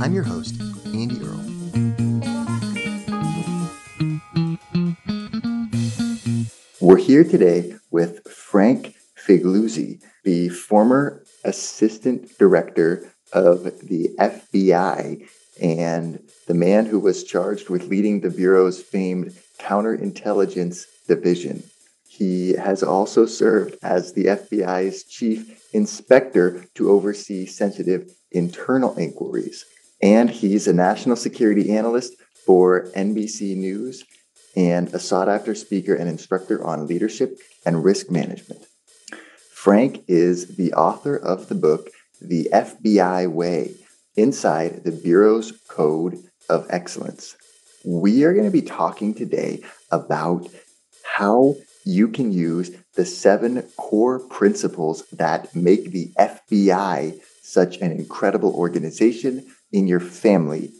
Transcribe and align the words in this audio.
I'm 0.00 0.14
your 0.14 0.22
host, 0.22 0.54
Andy 0.86 1.18
Earle. 1.20 1.44
We're 6.80 6.98
here 6.98 7.24
today 7.24 7.74
with 7.90 8.22
Frank 8.28 8.94
Figliuzzi, 9.16 10.00
the 10.22 10.50
former 10.50 11.24
assistant 11.44 12.38
director 12.38 13.12
of 13.32 13.64
the 13.88 14.10
FBI 14.20 15.28
and 15.60 16.20
the 16.46 16.54
man 16.54 16.86
who 16.86 17.00
was 17.00 17.24
charged 17.24 17.68
with 17.68 17.88
leading 17.88 18.20
the 18.20 18.30
Bureau's 18.30 18.80
famed 18.80 19.36
counterintelligence 19.58 20.86
division. 21.08 21.64
He 22.08 22.52
has 22.52 22.84
also 22.84 23.26
served 23.26 23.74
as 23.82 24.12
the 24.12 24.26
FBI's 24.26 25.02
chief 25.02 25.60
inspector 25.72 26.64
to 26.76 26.88
oversee 26.90 27.46
sensitive 27.46 28.08
internal 28.30 28.96
inquiries. 28.96 29.64
And 30.00 30.30
he's 30.30 30.68
a 30.68 30.72
national 30.72 31.16
security 31.16 31.72
analyst 31.72 32.14
for 32.46 32.90
NBC 32.96 33.56
News 33.56 34.04
and 34.56 34.92
a 34.94 34.98
sought 34.98 35.28
after 35.28 35.54
speaker 35.54 35.94
and 35.94 36.08
instructor 36.08 36.64
on 36.64 36.86
leadership 36.86 37.38
and 37.66 37.84
risk 37.84 38.10
management. 38.10 38.64
Frank 39.52 40.04
is 40.06 40.56
the 40.56 40.72
author 40.72 41.16
of 41.16 41.48
the 41.48 41.54
book, 41.54 41.90
The 42.20 42.48
FBI 42.52 43.30
Way 43.30 43.74
Inside 44.16 44.84
the 44.84 44.92
Bureau's 44.92 45.52
Code 45.68 46.18
of 46.48 46.66
Excellence. 46.70 47.36
We 47.84 48.24
are 48.24 48.32
going 48.32 48.46
to 48.46 48.50
be 48.50 48.62
talking 48.62 49.14
today 49.14 49.62
about 49.90 50.48
how 51.04 51.56
you 51.84 52.08
can 52.08 52.32
use 52.32 52.70
the 52.94 53.04
seven 53.04 53.62
core 53.76 54.18
principles 54.18 55.04
that 55.12 55.54
make 55.54 55.90
the 55.90 56.12
FBI 56.18 57.20
such 57.42 57.78
an 57.78 57.92
incredible 57.92 58.54
organization 58.54 59.46
in 59.72 59.86
your 59.86 60.00
family. 60.00 60.72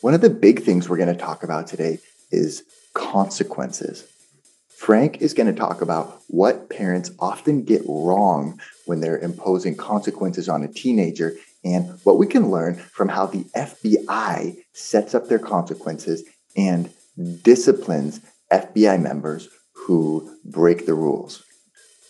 One 0.00 0.14
of 0.14 0.20
the 0.20 0.30
big 0.30 0.62
things 0.62 0.88
we're 0.88 0.96
going 0.96 1.14
to 1.14 1.20
talk 1.20 1.42
about 1.42 1.66
today 1.66 1.98
is 2.30 2.62
consequences. 2.94 4.06
Frank 4.76 5.22
is 5.22 5.32
going 5.32 5.46
to 5.46 5.58
talk 5.58 5.80
about 5.80 6.20
what 6.28 6.68
parents 6.68 7.10
often 7.18 7.64
get 7.64 7.82
wrong 7.88 8.60
when 8.84 9.00
they're 9.00 9.18
imposing 9.18 9.74
consequences 9.74 10.48
on 10.48 10.62
a 10.62 10.68
teenager 10.68 11.34
and 11.64 11.98
what 12.04 12.18
we 12.18 12.26
can 12.26 12.50
learn 12.50 12.76
from 12.76 13.08
how 13.08 13.26
the 13.26 13.44
FBI 13.56 14.56
sets 14.74 15.14
up 15.14 15.28
their 15.28 15.38
consequences 15.38 16.24
and 16.56 16.90
disciplines 17.42 18.20
FBI 18.52 19.00
members 19.00 19.48
who 19.72 20.36
break 20.44 20.86
the 20.86 20.94
rules. 20.94 21.42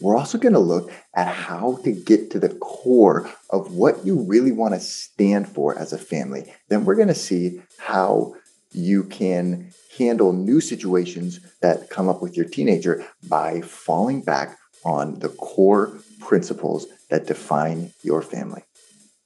We're 0.00 0.16
also 0.16 0.38
going 0.38 0.52
to 0.52 0.58
look 0.58 0.92
at 1.14 1.28
how 1.28 1.78
to 1.84 1.92
get 1.92 2.30
to 2.32 2.38
the 2.38 2.50
core 2.50 3.30
of 3.50 3.72
what 3.72 4.04
you 4.04 4.20
really 4.20 4.52
want 4.52 4.74
to 4.74 4.80
stand 4.80 5.48
for 5.48 5.78
as 5.78 5.92
a 5.92 5.98
family. 5.98 6.52
Then 6.68 6.84
we're 6.84 6.96
going 6.96 7.08
to 7.08 7.14
see 7.14 7.60
how 7.78 8.34
you 8.72 9.04
can 9.04 9.72
handle 9.96 10.32
new 10.32 10.60
situations 10.60 11.40
that 11.62 11.88
come 11.88 12.08
up 12.08 12.20
with 12.20 12.36
your 12.36 12.46
teenager 12.46 13.06
by 13.28 13.62
falling 13.62 14.20
back 14.20 14.56
on 14.84 15.18
the 15.20 15.30
core 15.30 15.98
principles 16.20 16.86
that 17.10 17.26
define 17.26 17.92
your 18.02 18.20
family. 18.20 18.62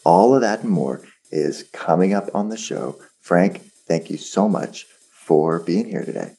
All 0.05 0.35
of 0.35 0.41
that 0.43 0.63
and 0.63 0.71
more 0.71 1.03
is 1.31 1.69
coming 1.73 2.15
up 2.15 2.29
on 2.35 2.49
the 2.49 2.57
show. 2.57 2.97
Frank, 3.21 3.61
thank 3.87 4.11
you 4.11 4.17
so 4.17 4.49
much 4.49 4.87
for 5.13 5.59
being 5.61 5.89
here 5.89 6.05
today. 6.05 6.35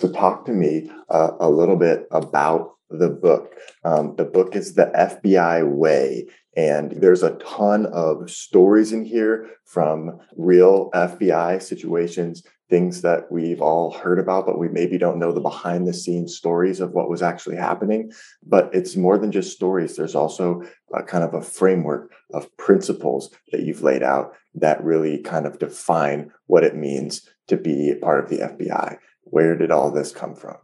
So, 0.00 0.10
talk 0.10 0.46
to 0.46 0.52
me 0.52 0.90
uh, 1.10 1.32
a 1.40 1.50
little 1.50 1.76
bit 1.76 2.06
about 2.10 2.70
the 2.88 3.10
book. 3.10 3.54
Um, 3.84 4.14
the 4.16 4.24
book 4.24 4.56
is 4.56 4.72
The 4.72 4.90
FBI 4.94 5.70
Way, 5.70 6.26
and 6.56 6.92
there's 6.92 7.22
a 7.22 7.34
ton 7.34 7.84
of 7.84 8.30
stories 8.30 8.94
in 8.94 9.04
here 9.04 9.50
from 9.66 10.18
real 10.38 10.90
FBI 10.94 11.60
situations, 11.60 12.42
things 12.70 13.02
that 13.02 13.30
we've 13.30 13.60
all 13.60 13.92
heard 13.92 14.18
about, 14.18 14.46
but 14.46 14.58
we 14.58 14.68
maybe 14.70 14.96
don't 14.96 15.18
know 15.18 15.32
the 15.32 15.40
behind 15.42 15.86
the 15.86 15.92
scenes 15.92 16.34
stories 16.34 16.80
of 16.80 16.92
what 16.92 17.10
was 17.10 17.20
actually 17.20 17.56
happening. 17.56 18.10
But 18.42 18.70
it's 18.72 18.96
more 18.96 19.18
than 19.18 19.30
just 19.30 19.52
stories. 19.52 19.96
There's 19.96 20.14
also 20.14 20.62
kind 21.08 21.24
of 21.24 21.34
a 21.34 21.42
framework 21.42 22.10
of 22.32 22.56
principles 22.56 23.34
that 23.52 23.64
you've 23.64 23.82
laid 23.82 24.02
out 24.02 24.32
that 24.54 24.82
really 24.82 25.18
kind 25.18 25.44
of 25.44 25.58
define 25.58 26.32
what 26.46 26.64
it 26.64 26.74
means 26.74 27.28
to 27.48 27.58
be 27.58 27.94
part 28.00 28.24
of 28.24 28.30
the 28.30 28.38
FBI. 28.38 28.96
Where 29.30 29.56
did 29.56 29.70
all 29.70 29.90
this 29.90 30.12
come 30.12 30.34
from? 30.34 30.56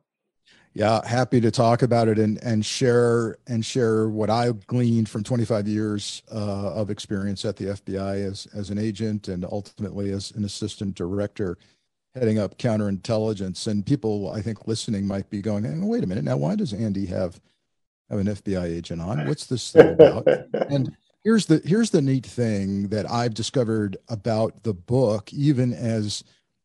Yeah, 0.76 1.00
happy 1.06 1.40
to 1.40 1.50
talk 1.50 1.80
about 1.80 2.06
it 2.06 2.18
and 2.18 2.36
and 2.42 2.64
share 2.64 3.38
and 3.46 3.64
share 3.64 4.10
what 4.10 4.28
I 4.28 4.52
gleaned 4.66 5.08
from 5.08 5.24
25 5.24 5.66
years 5.66 6.22
uh, 6.30 6.74
of 6.74 6.90
experience 6.90 7.46
at 7.46 7.56
the 7.56 7.66
FBI 7.66 8.26
as 8.26 8.46
as 8.54 8.68
an 8.68 8.76
agent 8.76 9.28
and 9.28 9.46
ultimately 9.46 10.10
as 10.10 10.32
an 10.32 10.44
assistant 10.44 10.94
director, 10.94 11.56
heading 12.14 12.38
up 12.38 12.58
counterintelligence. 12.58 13.66
And 13.66 13.86
people, 13.86 14.30
I 14.30 14.42
think, 14.42 14.68
listening 14.68 15.06
might 15.06 15.30
be 15.30 15.40
going, 15.40 15.64
hey, 15.64 15.72
"Wait 15.78 16.04
a 16.04 16.06
minute, 16.06 16.24
now 16.24 16.36
why 16.36 16.56
does 16.56 16.74
Andy 16.74 17.06
have 17.06 17.40
have 18.10 18.18
an 18.18 18.26
FBI 18.26 18.64
agent 18.64 19.00
on? 19.00 19.26
What's 19.26 19.46
this 19.46 19.72
thing 19.72 19.94
about?" 19.94 20.28
and 20.70 20.94
here's 21.24 21.46
the 21.46 21.62
here's 21.64 21.88
the 21.88 22.02
neat 22.02 22.26
thing 22.26 22.88
that 22.88 23.10
I've 23.10 23.32
discovered 23.32 23.96
about 24.08 24.62
the 24.62 24.74
book, 24.74 25.32
even 25.32 25.72
as 25.72 26.22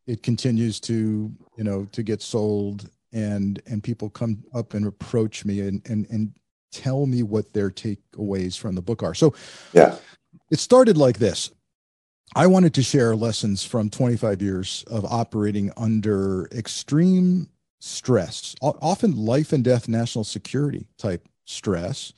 it 0.08 0.24
continues 0.24 0.80
to 0.82 1.32
you 1.58 1.64
know 1.64 1.86
to 1.92 2.04
get 2.04 2.22
sold 2.22 2.90
and 3.14 3.62
and 3.66 3.84
people 3.84 4.10
come 4.10 4.44
up 4.54 4.74
and 4.74 4.86
approach 4.86 5.46
me 5.46 5.62
and 5.62 5.82
and 5.90 6.08
and 6.10 6.34
tell 6.72 7.06
me 7.06 7.22
what 7.24 7.54
their 7.54 7.70
takeaways 7.70 8.58
from 8.58 8.76
the 8.76 8.82
book 8.82 9.04
are. 9.04 9.14
So 9.14 9.34
yeah, 9.74 9.96
it 10.50 10.60
started 10.60 10.98
like 10.98 11.20
this. 11.20 11.52
I 12.34 12.48
wanted 12.48 12.74
to 12.76 12.84
share 12.84 13.14
lessons 13.14 13.66
from 13.66 13.90
25 13.90 14.42
years 14.42 14.86
of 14.88 15.04
operating 15.04 15.70
under 15.76 16.48
extreme 16.54 17.50
stress, 17.80 18.56
often 18.62 19.18
life 19.18 19.52
and 19.52 19.64
death 19.64 19.90
national 19.90 20.24
security 20.24 20.88
type 20.98 21.28
stress. 21.44 22.14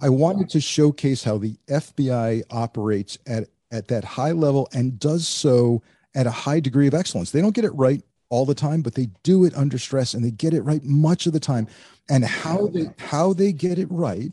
I 0.00 0.08
wanted 0.08 0.48
to 0.50 0.60
showcase 0.60 1.22
how 1.22 1.38
the 1.38 1.54
FBI 1.68 2.42
operates 2.50 3.18
at, 3.24 3.44
at 3.70 3.86
that 3.86 4.02
high 4.02 4.32
level 4.32 4.68
and 4.72 4.98
does 4.98 5.28
so 5.28 5.80
at 6.14 6.26
a 6.26 6.30
high 6.30 6.60
degree 6.60 6.86
of 6.86 6.94
excellence. 6.94 7.30
They 7.30 7.40
don't 7.40 7.54
get 7.54 7.64
it 7.64 7.74
right 7.74 8.02
all 8.28 8.46
the 8.46 8.54
time, 8.54 8.82
but 8.82 8.94
they 8.94 9.10
do 9.22 9.44
it 9.44 9.54
under 9.54 9.78
stress 9.78 10.14
and 10.14 10.24
they 10.24 10.30
get 10.30 10.54
it 10.54 10.62
right 10.62 10.82
much 10.84 11.26
of 11.26 11.32
the 11.32 11.40
time. 11.40 11.68
And 12.08 12.24
how 12.24 12.68
they 12.68 12.90
how 12.98 13.32
they 13.32 13.52
get 13.52 13.78
it 13.78 13.88
right 13.90 14.32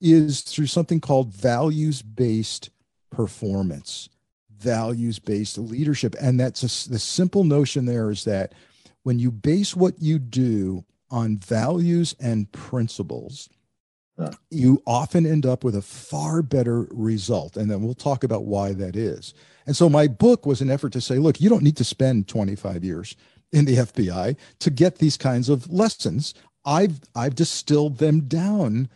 is 0.00 0.40
through 0.40 0.66
something 0.66 1.00
called 1.00 1.32
values 1.32 2.02
based 2.02 2.70
performance, 3.10 4.08
values 4.58 5.18
based 5.18 5.58
leadership. 5.58 6.14
And 6.20 6.40
that's 6.40 6.62
a, 6.62 6.90
the 6.90 6.98
simple 6.98 7.44
notion 7.44 7.86
there 7.86 8.10
is 8.10 8.24
that 8.24 8.52
when 9.02 9.18
you 9.18 9.30
base 9.30 9.76
what 9.76 10.00
you 10.00 10.18
do 10.18 10.84
on 11.10 11.38
values 11.38 12.14
and 12.20 12.50
principles, 12.52 13.48
you 14.50 14.82
often 14.86 15.26
end 15.26 15.46
up 15.46 15.64
with 15.64 15.74
a 15.74 15.82
far 15.82 16.42
better 16.42 16.86
result. 16.90 17.56
And 17.56 17.70
then 17.70 17.82
we'll 17.82 17.94
talk 17.94 18.24
about 18.24 18.44
why 18.44 18.72
that 18.72 18.96
is. 18.96 19.34
And 19.66 19.76
so 19.76 19.88
my 19.88 20.06
book 20.06 20.46
was 20.46 20.60
an 20.60 20.70
effort 20.70 20.92
to 20.94 21.00
say, 21.00 21.18
look, 21.18 21.40
you 21.40 21.48
don't 21.48 21.62
need 21.62 21.76
to 21.76 21.84
spend 21.84 22.28
25 22.28 22.84
years 22.84 23.16
in 23.52 23.64
the 23.64 23.76
FBI 23.76 24.36
to 24.60 24.70
get 24.70 24.98
these 24.98 25.16
kinds 25.16 25.48
of 25.48 25.70
lessons. 25.70 26.34
I've 26.64 27.00
I've 27.14 27.34
distilled 27.34 27.98
them 27.98 28.22
down 28.22 28.88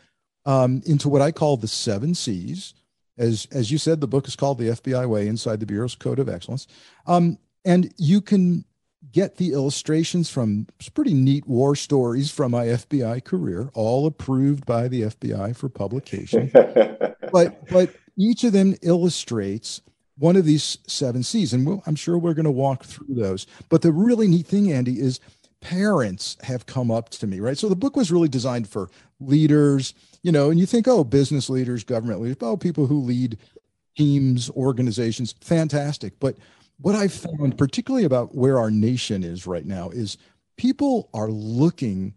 um, 0.44 0.82
into 0.84 1.08
what 1.08 1.22
I 1.22 1.32
call 1.32 1.56
the 1.56 1.68
seven 1.68 2.14
C's. 2.14 2.74
As 3.16 3.46
as 3.52 3.70
you 3.70 3.78
said, 3.78 4.00
the 4.00 4.06
book 4.06 4.28
is 4.28 4.36
called 4.36 4.58
The 4.58 4.68
FBI 4.68 5.08
Way 5.08 5.28
Inside 5.28 5.60
the 5.60 5.66
Bureau's 5.66 5.94
Code 5.94 6.18
of 6.18 6.28
Excellence. 6.28 6.66
Um, 7.06 7.38
and 7.64 7.92
you 7.96 8.20
can 8.20 8.64
get 9.12 9.36
the 9.36 9.52
illustrations 9.52 10.30
from 10.30 10.66
pretty 10.94 11.14
neat 11.14 11.46
war 11.46 11.76
stories 11.76 12.30
from 12.30 12.52
my 12.52 12.66
FBI 12.66 13.22
career, 13.24 13.70
all 13.74 14.06
approved 14.06 14.66
by 14.66 14.88
the 14.88 15.02
FBI 15.02 15.56
for 15.56 15.68
publication. 15.68 16.50
but 17.32 17.68
but 17.68 17.94
each 18.16 18.44
of 18.44 18.52
them 18.52 18.74
illustrates 18.82 19.80
one 20.16 20.36
of 20.36 20.44
these 20.44 20.78
seven 20.86 21.22
C's, 21.22 21.52
and 21.52 21.66
we'll, 21.66 21.82
I'm 21.86 21.96
sure 21.96 22.18
we're 22.18 22.34
going 22.34 22.44
to 22.44 22.50
walk 22.50 22.84
through 22.84 23.14
those. 23.14 23.46
But 23.68 23.82
the 23.82 23.92
really 23.92 24.28
neat 24.28 24.46
thing, 24.46 24.70
Andy, 24.70 25.00
is 25.00 25.20
parents 25.60 26.36
have 26.42 26.66
come 26.66 26.90
up 26.90 27.08
to 27.08 27.26
me, 27.26 27.40
right? 27.40 27.58
So 27.58 27.68
the 27.68 27.76
book 27.76 27.96
was 27.96 28.12
really 28.12 28.28
designed 28.28 28.68
for 28.68 28.90
leaders, 29.18 29.94
you 30.22 30.30
know, 30.30 30.50
and 30.50 30.60
you 30.60 30.66
think, 30.66 30.86
oh, 30.86 31.04
business 31.04 31.50
leaders, 31.50 31.84
government 31.84 32.20
leaders, 32.20 32.36
oh, 32.42 32.56
people 32.56 32.86
who 32.86 33.00
lead 33.00 33.38
teams, 33.96 34.50
organizations, 34.50 35.34
fantastic. 35.40 36.20
But 36.20 36.36
what 36.78 36.94
I've 36.94 37.12
found, 37.12 37.56
particularly 37.56 38.04
about 38.04 38.34
where 38.34 38.58
our 38.58 38.70
nation 38.70 39.22
is 39.24 39.46
right 39.46 39.64
now, 39.64 39.90
is 39.90 40.18
people 40.56 41.08
are 41.14 41.30
looking 41.30 42.14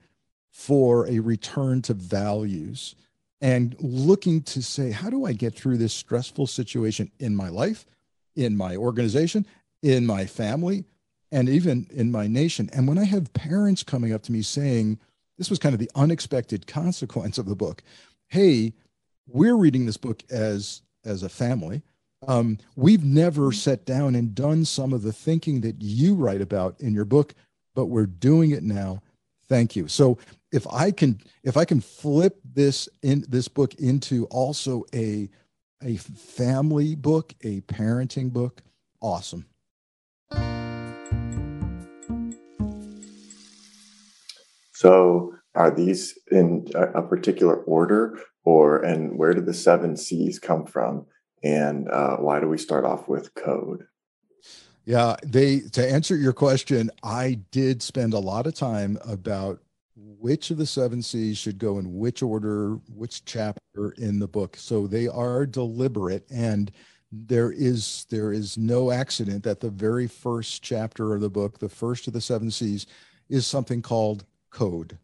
for 0.52 1.08
a 1.08 1.20
return 1.20 1.82
to 1.84 1.94
values 1.94 2.96
and 3.42 3.76
looking 3.80 4.42
to 4.42 4.64
say, 4.64 4.92
how 4.92 5.10
do 5.10 5.26
I 5.26 5.34
get 5.34 5.56
through 5.56 5.78
this 5.78 5.94
stressful 5.94 6.48
situation 6.48 7.12
in 7.20 7.36
my 7.36 7.50
life, 7.50 7.86
in 8.36 8.58
my 8.58 8.76
organization, 8.76 9.46
in 9.84 10.06
my 10.06 10.26
family, 10.26 10.86
and 11.32 11.48
even 11.48 11.88
in 11.92 12.12
my 12.12 12.26
nation? 12.26 12.70
And 12.74 12.88
when 12.88 12.98
I 12.98 13.04
have 13.04 13.34
parents 13.34 13.84
coming 13.84 14.12
up 14.12 14.24
to 14.24 14.32
me 14.32 14.42
saying, 14.42 15.00
this 15.38 15.52
was 15.52 15.60
kind 15.60 15.74
of 15.74 15.80
the 15.80 15.92
unexpected 15.94 16.66
consequence 16.66 17.38
of 17.38 17.46
the 17.46 17.56
book. 17.56 17.84
Hey, 18.28 18.74
we're 19.28 19.56
reading 19.56 19.86
this 19.86 19.98
book 19.98 20.24
as 20.32 20.82
as 21.06 21.24
a 21.24 21.30
family. 21.30 21.84
Um, 22.26 22.58
we've 22.76 23.04
never 23.04 23.52
sat 23.52 23.86
down 23.86 24.16
and 24.16 24.34
done 24.34 24.66
some 24.66 24.94
of 24.94 25.04
the 25.04 25.14
thinking 25.14 25.62
that 25.62 25.82
you 25.82 26.16
write 26.16 26.42
about 26.42 26.80
in 26.80 26.94
your 26.94 27.06
book, 27.06 27.36
but 27.76 27.86
we're 27.86 28.08
doing 28.08 28.52
it 28.52 28.64
now. 28.64 29.02
Thank 29.48 29.76
you. 29.76 29.88
So 29.88 30.18
if 30.52 30.66
I 30.74 30.92
can 30.92 31.20
if 31.44 31.58
I 31.58 31.66
can 31.66 31.80
flip 31.80 32.40
this 32.44 32.90
in 33.04 33.24
this 33.30 33.48
book 33.48 33.76
into 33.76 34.26
also 34.26 34.84
a 34.94 35.30
a 35.84 35.98
family 35.98 36.96
book, 36.96 37.34
a 37.44 37.62
parenting 37.62 38.34
book, 38.34 38.64
awesome. 39.00 39.46
So 44.74 45.34
are 45.56 45.72
these 45.72 46.18
in 46.32 46.68
a, 46.76 47.02
particular 47.02 47.56
order 47.64 48.20
or 48.44 48.80
and 48.84 49.18
where 49.18 49.34
did 49.34 49.46
the 49.46 49.54
seven 49.54 49.98
C's 49.98 50.40
come 50.40 50.66
from? 50.66 51.06
And 51.44 51.90
uh, 51.90 52.18
why 52.18 52.40
do 52.40 52.48
we 52.48 52.58
start 52.58 52.86
off 52.86 53.08
with 53.08 53.34
code? 53.36 53.88
Yeah, 54.86 55.18
they 55.22 55.60
to 55.74 55.86
answer 55.86 56.16
your 56.16 56.34
question, 56.34 56.90
I 57.04 57.40
did 57.52 57.82
spend 57.82 58.14
a 58.14 58.20
lot 58.20 58.48
of 58.48 58.56
time 58.56 58.98
about 59.06 59.60
which 59.96 60.50
of 60.50 60.58
the 60.58 60.66
seven 60.66 61.02
C's 61.02 61.38
should 61.38 61.58
go 61.58 61.78
in 61.78 61.98
which 61.98 62.24
order, 62.24 62.76
which 62.96 63.26
chapter 63.26 63.92
in 63.98 64.20
the 64.20 64.28
book. 64.28 64.56
So 64.58 64.88
they 64.88 65.08
are 65.08 65.46
deliberate 65.46 66.26
and 66.32 66.72
there 67.12 67.52
is 67.52 68.06
there 68.10 68.32
is 68.32 68.58
no 68.58 68.92
accident 68.92 69.44
that 69.44 69.60
the 69.60 69.70
very 69.70 70.08
first 70.08 70.62
chapter 70.62 71.14
of 71.14 71.22
the 71.22 71.30
book, 71.30 71.60
the 71.60 71.70
first 71.70 72.08
of 72.08 72.14
the 72.14 72.22
seven 72.22 72.52
C's, 72.52 72.86
is 73.30 73.46
something 73.46 73.82
called 73.82 74.26
code. 74.52 74.98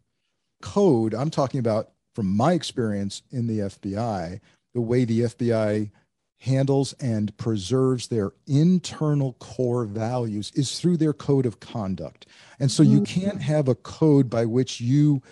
Code, 0.62 1.14
I'm 1.14 1.30
talking 1.30 1.60
about 1.60 1.90
from 2.14 2.34
my 2.34 2.52
experience 2.52 3.22
in 3.30 3.46
the 3.46 3.60
FBI, 3.60 4.40
the 4.72 4.80
way 4.80 5.04
the 5.04 5.20
FBI 5.20 5.90
handles 6.38 6.92
and 6.94 7.36
preserves 7.36 8.08
their 8.08 8.32
internal 8.46 9.34
core 9.34 9.84
values 9.84 10.52
is 10.54 10.78
through 10.78 10.96
their 10.96 11.12
code 11.12 11.46
of 11.46 11.60
conduct. 11.60 12.26
And 12.60 12.70
so 12.70 12.82
you 12.82 13.00
mm-hmm. 13.00 13.20
can't 13.20 13.42
have 13.42 13.68
a 13.68 13.74
code 13.74 14.28
by 14.28 14.44
which 14.44 14.80
you 14.80 15.22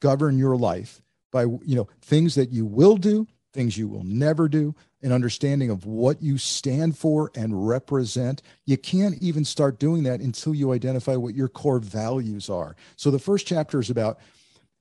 govern 0.00 0.38
your 0.38 0.56
life 0.56 1.00
by 1.34 1.42
you 1.42 1.74
know 1.74 1.88
things 2.00 2.36
that 2.36 2.50
you 2.50 2.64
will 2.64 2.96
do, 2.96 3.26
things 3.52 3.76
you 3.76 3.88
will 3.88 4.04
never 4.04 4.48
do, 4.48 4.74
an 5.02 5.12
understanding 5.12 5.68
of 5.68 5.84
what 5.84 6.22
you 6.22 6.38
stand 6.38 6.96
for 6.96 7.30
and 7.34 7.68
represent. 7.68 8.40
You 8.64 8.78
can't 8.78 9.20
even 9.20 9.44
start 9.44 9.78
doing 9.78 10.04
that 10.04 10.20
until 10.20 10.54
you 10.54 10.72
identify 10.72 11.16
what 11.16 11.34
your 11.34 11.48
core 11.48 11.80
values 11.80 12.48
are. 12.48 12.76
So 12.96 13.10
the 13.10 13.18
first 13.18 13.46
chapter 13.46 13.80
is 13.80 13.90
about, 13.90 14.20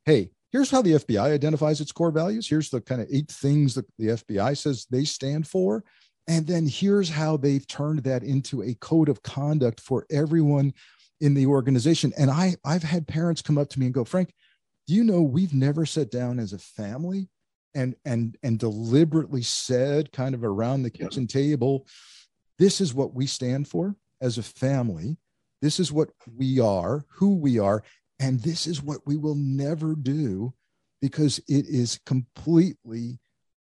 hey, 0.06 0.30
here's 0.54 0.72
how 0.72 0.82
the 0.82 0.94
FBI 0.94 1.34
identifies 1.34 1.82
its 1.82 1.92
core 1.92 2.12
values. 2.12 2.48
Here's 2.48 2.70
the 2.70 2.80
kind 2.80 3.02
of 3.02 3.08
eight 3.12 3.30
things 3.30 3.74
that 3.74 3.86
the 3.98 4.10
FBI 4.10 4.56
says 4.56 4.86
they 4.90 5.04
stand 5.04 5.48
for. 5.48 5.84
And 6.28 6.48
then 6.48 6.68
here's 6.68 7.10
how 7.10 7.36
they've 7.36 7.68
turned 7.68 8.04
that 8.04 8.24
into 8.24 8.62
a 8.62 8.76
code 8.76 9.10
of 9.10 9.24
conduct 9.24 9.82
for 9.82 10.06
everyone 10.10 10.74
in 11.20 11.34
the 11.34 11.48
organization. 11.48 12.14
And 12.18 12.32
I, 12.32 12.56
I've 12.64 12.84
had 12.84 13.08
parents 13.08 13.42
come 13.42 13.58
up 13.58 13.68
to 13.70 13.80
me 13.80 13.88
and 13.88 13.96
go, 13.96 14.06
Frank, 14.06 14.32
do 14.88 14.94
you 14.94 15.04
know 15.04 15.22
we've 15.22 15.54
never 15.54 15.86
sat 15.86 16.12
down 16.12 16.40
as 16.40 16.54
a 16.54 16.60
family 16.60 17.28
and 17.76 17.96
and 18.06 18.38
and 18.44 18.60
deliberately 18.60 19.42
said 19.42 20.12
kind 20.12 20.36
of 20.36 20.44
around 20.44 20.84
the 20.84 20.90
kitchen 20.90 21.26
table 21.26 21.88
this 22.60 22.80
is 22.80 22.94
what 22.94 23.16
we 23.16 23.26
stand 23.26 23.68
for 23.68 23.96
as 24.22 24.38
a 24.38 24.44
family 24.44 25.18
this 25.62 25.80
is 25.80 25.92
what 25.92 26.10
we 26.38 26.60
are 26.60 27.04
who 27.10 27.36
we 27.36 27.58
are 27.58 27.84
and 28.24 28.40
this 28.40 28.68
is 28.68 28.82
what 28.82 29.06
we 29.06 29.18
will 29.18 29.36
never 29.36 29.96
do 29.96 30.54
because 31.02 31.40
it 31.40 31.66
is 31.68 32.00
completely 32.06 33.20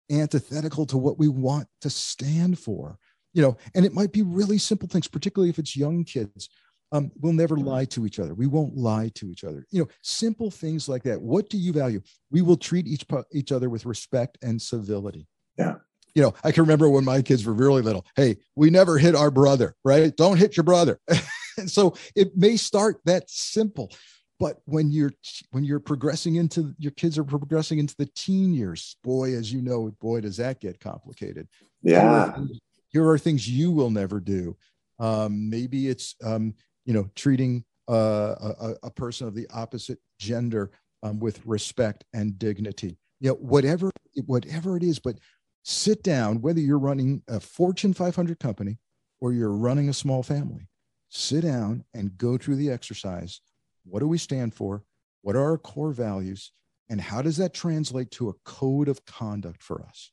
antithetical 0.10 0.86
to 0.88 0.98
what 0.98 1.20
we 1.20 1.28
want 1.28 1.68
to 1.82 1.90
stand 1.90 2.58
for 2.58 2.98
you 3.34 3.42
know 3.42 3.56
and 3.76 3.86
it 3.86 3.94
might 3.94 4.12
be 4.12 4.22
really 4.22 4.58
simple 4.58 4.88
things 4.88 5.08
particularly 5.08 5.50
if 5.50 5.60
it's 5.60 5.76
young 5.76 6.04
kids 6.04 6.50
um, 6.94 7.12
we'll 7.20 7.34
never 7.34 7.58
lie 7.58 7.84
to 7.84 8.06
each 8.06 8.18
other. 8.18 8.34
We 8.34 8.48
won't 8.48 8.78
lie 8.78 9.12
to 9.16 9.30
each 9.30 9.44
other. 9.44 9.66
You 9.72 9.82
know, 9.82 9.90
simple 10.02 10.50
things 10.50 10.88
like 10.88 11.04
that. 11.04 11.22
What 11.22 11.50
do 11.50 11.58
you 11.58 11.74
value? 11.74 12.02
We 12.32 12.42
will 12.42 12.56
treat 12.56 12.88
each 12.88 13.06
each 13.34 13.52
other 13.52 13.70
with 13.70 13.86
respect 13.86 14.38
and 14.42 14.62
civility. 14.62 15.28
Yeah. 15.58 15.76
You 16.16 16.22
know, 16.24 16.34
I 16.44 16.52
can 16.52 16.64
remember 16.64 16.90
when 16.90 17.04
my 17.04 17.22
kids 17.22 17.46
were 17.46 17.54
really 17.54 17.82
little. 17.82 18.06
Hey, 18.16 18.38
we 18.56 18.70
never 18.70 18.98
hit 18.98 19.16
our 19.16 19.30
brother, 19.30 19.76
right? 19.84 20.16
Don't 20.16 20.38
hit 20.38 20.56
your 20.56 20.64
brother. 20.64 21.00
and 21.58 21.70
so 21.70 21.96
it 22.16 22.36
may 22.36 22.58
start 22.58 23.02
that 23.06 23.30
simple, 23.30 23.92
but 24.40 24.62
when 24.66 24.92
you're 24.92 25.14
when 25.52 25.64
you're 25.64 25.80
progressing 25.80 26.36
into 26.36 26.74
your 26.78 26.92
kids 26.92 27.18
are 27.18 27.24
progressing 27.24 27.80
into 27.80 27.96
the 27.98 28.10
teen 28.16 28.54
years, 28.54 28.98
boy, 29.04 29.34
as 29.34 29.52
you 29.52 29.62
know, 29.62 29.92
boy, 30.00 30.22
does 30.22 30.38
that 30.38 30.60
get 30.60 30.80
complicated. 30.80 31.48
Yeah. 31.82 32.02
Here 32.02 32.10
are 32.10 32.32
things, 32.34 32.60
here 32.90 33.10
are 33.10 33.18
things 33.18 33.50
you 33.50 33.72
will 33.72 33.90
never 33.90 34.20
do. 34.20 34.56
Um, 35.00 35.50
maybe 35.50 35.88
it's 35.88 36.16
um, 36.24 36.54
you 36.86 36.94
know, 36.94 37.10
treating 37.16 37.64
uh, 37.90 38.54
a, 38.60 38.74
a, 38.84 38.92
person 38.92 39.28
of 39.28 39.36
the 39.36 39.48
opposite 39.54 40.00
gender 40.20 40.72
um, 41.04 41.20
with 41.20 41.46
respect 41.46 42.04
and 42.14 42.38
dignity. 42.38 42.98
You 43.20 43.30
know, 43.30 43.36
whatever 43.36 43.92
whatever 44.26 44.78
it 44.78 44.84
is, 44.84 45.00
but 45.00 45.20
sit 45.64 46.04
down. 46.04 46.42
Whether 46.42 46.60
you're 46.60 46.80
running 46.80 47.24
a 47.28 47.40
Fortune 47.40 47.94
500 47.94 48.40
company 48.40 48.78
or 49.20 49.34
you're 49.34 49.52
running 49.52 49.90
a 49.90 49.94
small 49.94 50.22
family, 50.22 50.68
sit 51.10 51.42
down 51.42 51.84
and 51.94 52.18
go 52.18 52.38
through 52.38 52.58
the 52.58 52.70
exercise. 52.70 53.42
What 53.90 54.00
do 54.00 54.08
we 54.08 54.18
stand 54.18 54.54
for? 54.54 54.84
What 55.22 55.36
are 55.36 55.44
our 55.44 55.58
core 55.58 55.92
values? 55.92 56.52
And 56.90 57.02
how 57.02 57.22
does 57.22 57.38
that 57.38 57.54
translate 57.54 58.12
to 58.12 58.30
a 58.30 58.34
code 58.46 58.88
of 58.88 59.06
conduct 59.06 59.62
for 59.62 59.82
us? 59.82 60.12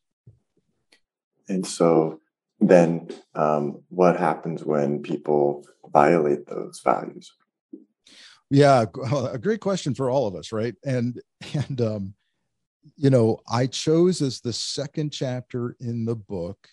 And 1.48 1.66
so 1.66 2.20
then 2.60 3.08
um, 3.34 3.82
what 3.88 4.18
happens 4.18 4.64
when 4.64 5.02
people 5.02 5.64
violate 5.92 6.46
those 6.46 6.80
values? 6.82 7.32
Yeah, 8.50 8.84
a 9.32 9.38
great 9.38 9.60
question 9.60 9.94
for 9.94 10.10
all 10.10 10.26
of 10.26 10.34
us, 10.34 10.52
right? 10.52 10.74
And 10.84 11.20
and 11.54 11.80
um, 11.80 12.14
you 12.96 13.10
know, 13.10 13.38
I 13.48 13.66
chose 13.66 14.20
as 14.20 14.40
the 14.40 14.52
second 14.52 15.10
chapter 15.10 15.76
in 15.80 16.04
the 16.04 16.16
book 16.16 16.68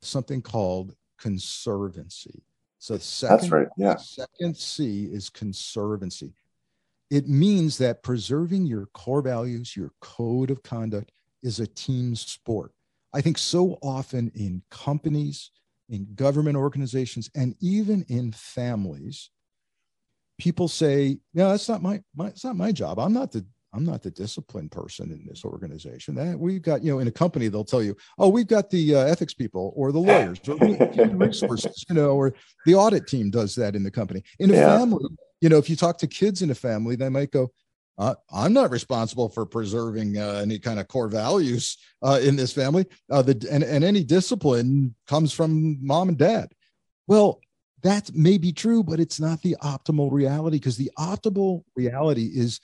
something 0.00 0.42
called 0.42 0.94
conservancy. 1.18 2.42
So 2.78 2.98
second, 2.98 3.36
that's 3.36 3.50
right. 3.50 3.68
Yeah. 3.76 3.96
Second 3.96 4.56
C 4.56 5.04
is 5.04 5.30
conservancy. 5.30 6.32
It 7.12 7.28
means 7.28 7.76
that 7.76 8.02
preserving 8.02 8.64
your 8.64 8.86
core 8.94 9.20
values, 9.20 9.76
your 9.76 9.90
code 10.00 10.50
of 10.50 10.62
conduct, 10.62 11.12
is 11.42 11.60
a 11.60 11.66
team 11.66 12.16
sport. 12.16 12.72
I 13.12 13.20
think 13.20 13.36
so 13.36 13.78
often 13.82 14.32
in 14.34 14.62
companies, 14.70 15.50
in 15.90 16.06
government 16.14 16.56
organizations, 16.56 17.28
and 17.34 17.54
even 17.60 18.06
in 18.08 18.32
families, 18.32 19.28
people 20.38 20.68
say, 20.68 21.18
"No, 21.34 21.50
that's 21.50 21.68
not 21.68 21.82
my, 21.82 22.02
my 22.16 22.28
it's 22.28 22.44
not 22.44 22.56
my 22.56 22.72
job. 22.72 22.98
I'm 22.98 23.12
not 23.12 23.30
the 23.30 23.44
I'm 23.74 23.84
not 23.84 24.00
the 24.00 24.10
discipline 24.10 24.70
person 24.70 25.12
in 25.12 25.26
this 25.26 25.44
organization. 25.44 26.14
That 26.14 26.38
we've 26.38 26.62
got, 26.62 26.82
you 26.82 26.92
know, 26.92 27.00
in 27.00 27.08
a 27.08 27.12
company, 27.12 27.48
they'll 27.48 27.62
tell 27.62 27.82
you, 27.82 27.94
oh, 28.18 28.30
we've 28.30 28.46
got 28.46 28.70
the 28.70 28.94
uh, 28.94 29.00
ethics 29.00 29.34
people 29.34 29.74
or 29.76 29.92
the 29.92 29.98
lawyers 29.98 30.40
or 30.48 30.56
human 30.56 31.18
resources, 31.18 31.84
you 31.90 31.94
know, 31.94 32.12
or 32.12 32.32
the 32.64 32.74
audit 32.74 33.06
team 33.06 33.30
does 33.30 33.54
that 33.56 33.76
in 33.76 33.82
the 33.82 33.90
company. 33.90 34.22
In 34.38 34.50
a 34.50 34.54
yeah. 34.54 34.78
family, 34.78 35.04
you 35.42 35.48
know, 35.48 35.58
if 35.58 35.68
you 35.68 35.76
talk 35.76 35.98
to 35.98 36.06
kids 36.06 36.40
in 36.40 36.50
a 36.50 36.54
family, 36.54 36.94
they 36.96 37.08
might 37.08 37.32
go, 37.32 37.50
uh, 37.98 38.14
I'm 38.32 38.52
not 38.52 38.70
responsible 38.70 39.28
for 39.28 39.44
preserving 39.44 40.16
uh, 40.16 40.40
any 40.42 40.58
kind 40.58 40.78
of 40.78 40.88
core 40.88 41.08
values 41.08 41.76
uh, 42.00 42.20
in 42.22 42.36
this 42.36 42.52
family. 42.52 42.86
Uh, 43.10 43.22
the, 43.22 43.46
and, 43.50 43.64
and 43.64 43.84
any 43.84 44.04
discipline 44.04 44.94
comes 45.06 45.32
from 45.32 45.84
mom 45.84 46.08
and 46.08 46.16
dad. 46.16 46.52
Well, 47.08 47.40
that 47.82 48.14
may 48.14 48.38
be 48.38 48.52
true, 48.52 48.84
but 48.84 49.00
it's 49.00 49.18
not 49.18 49.42
the 49.42 49.56
optimal 49.62 50.12
reality 50.12 50.58
because 50.58 50.76
the 50.76 50.92
optimal 50.98 51.64
reality 51.76 52.30
is 52.32 52.60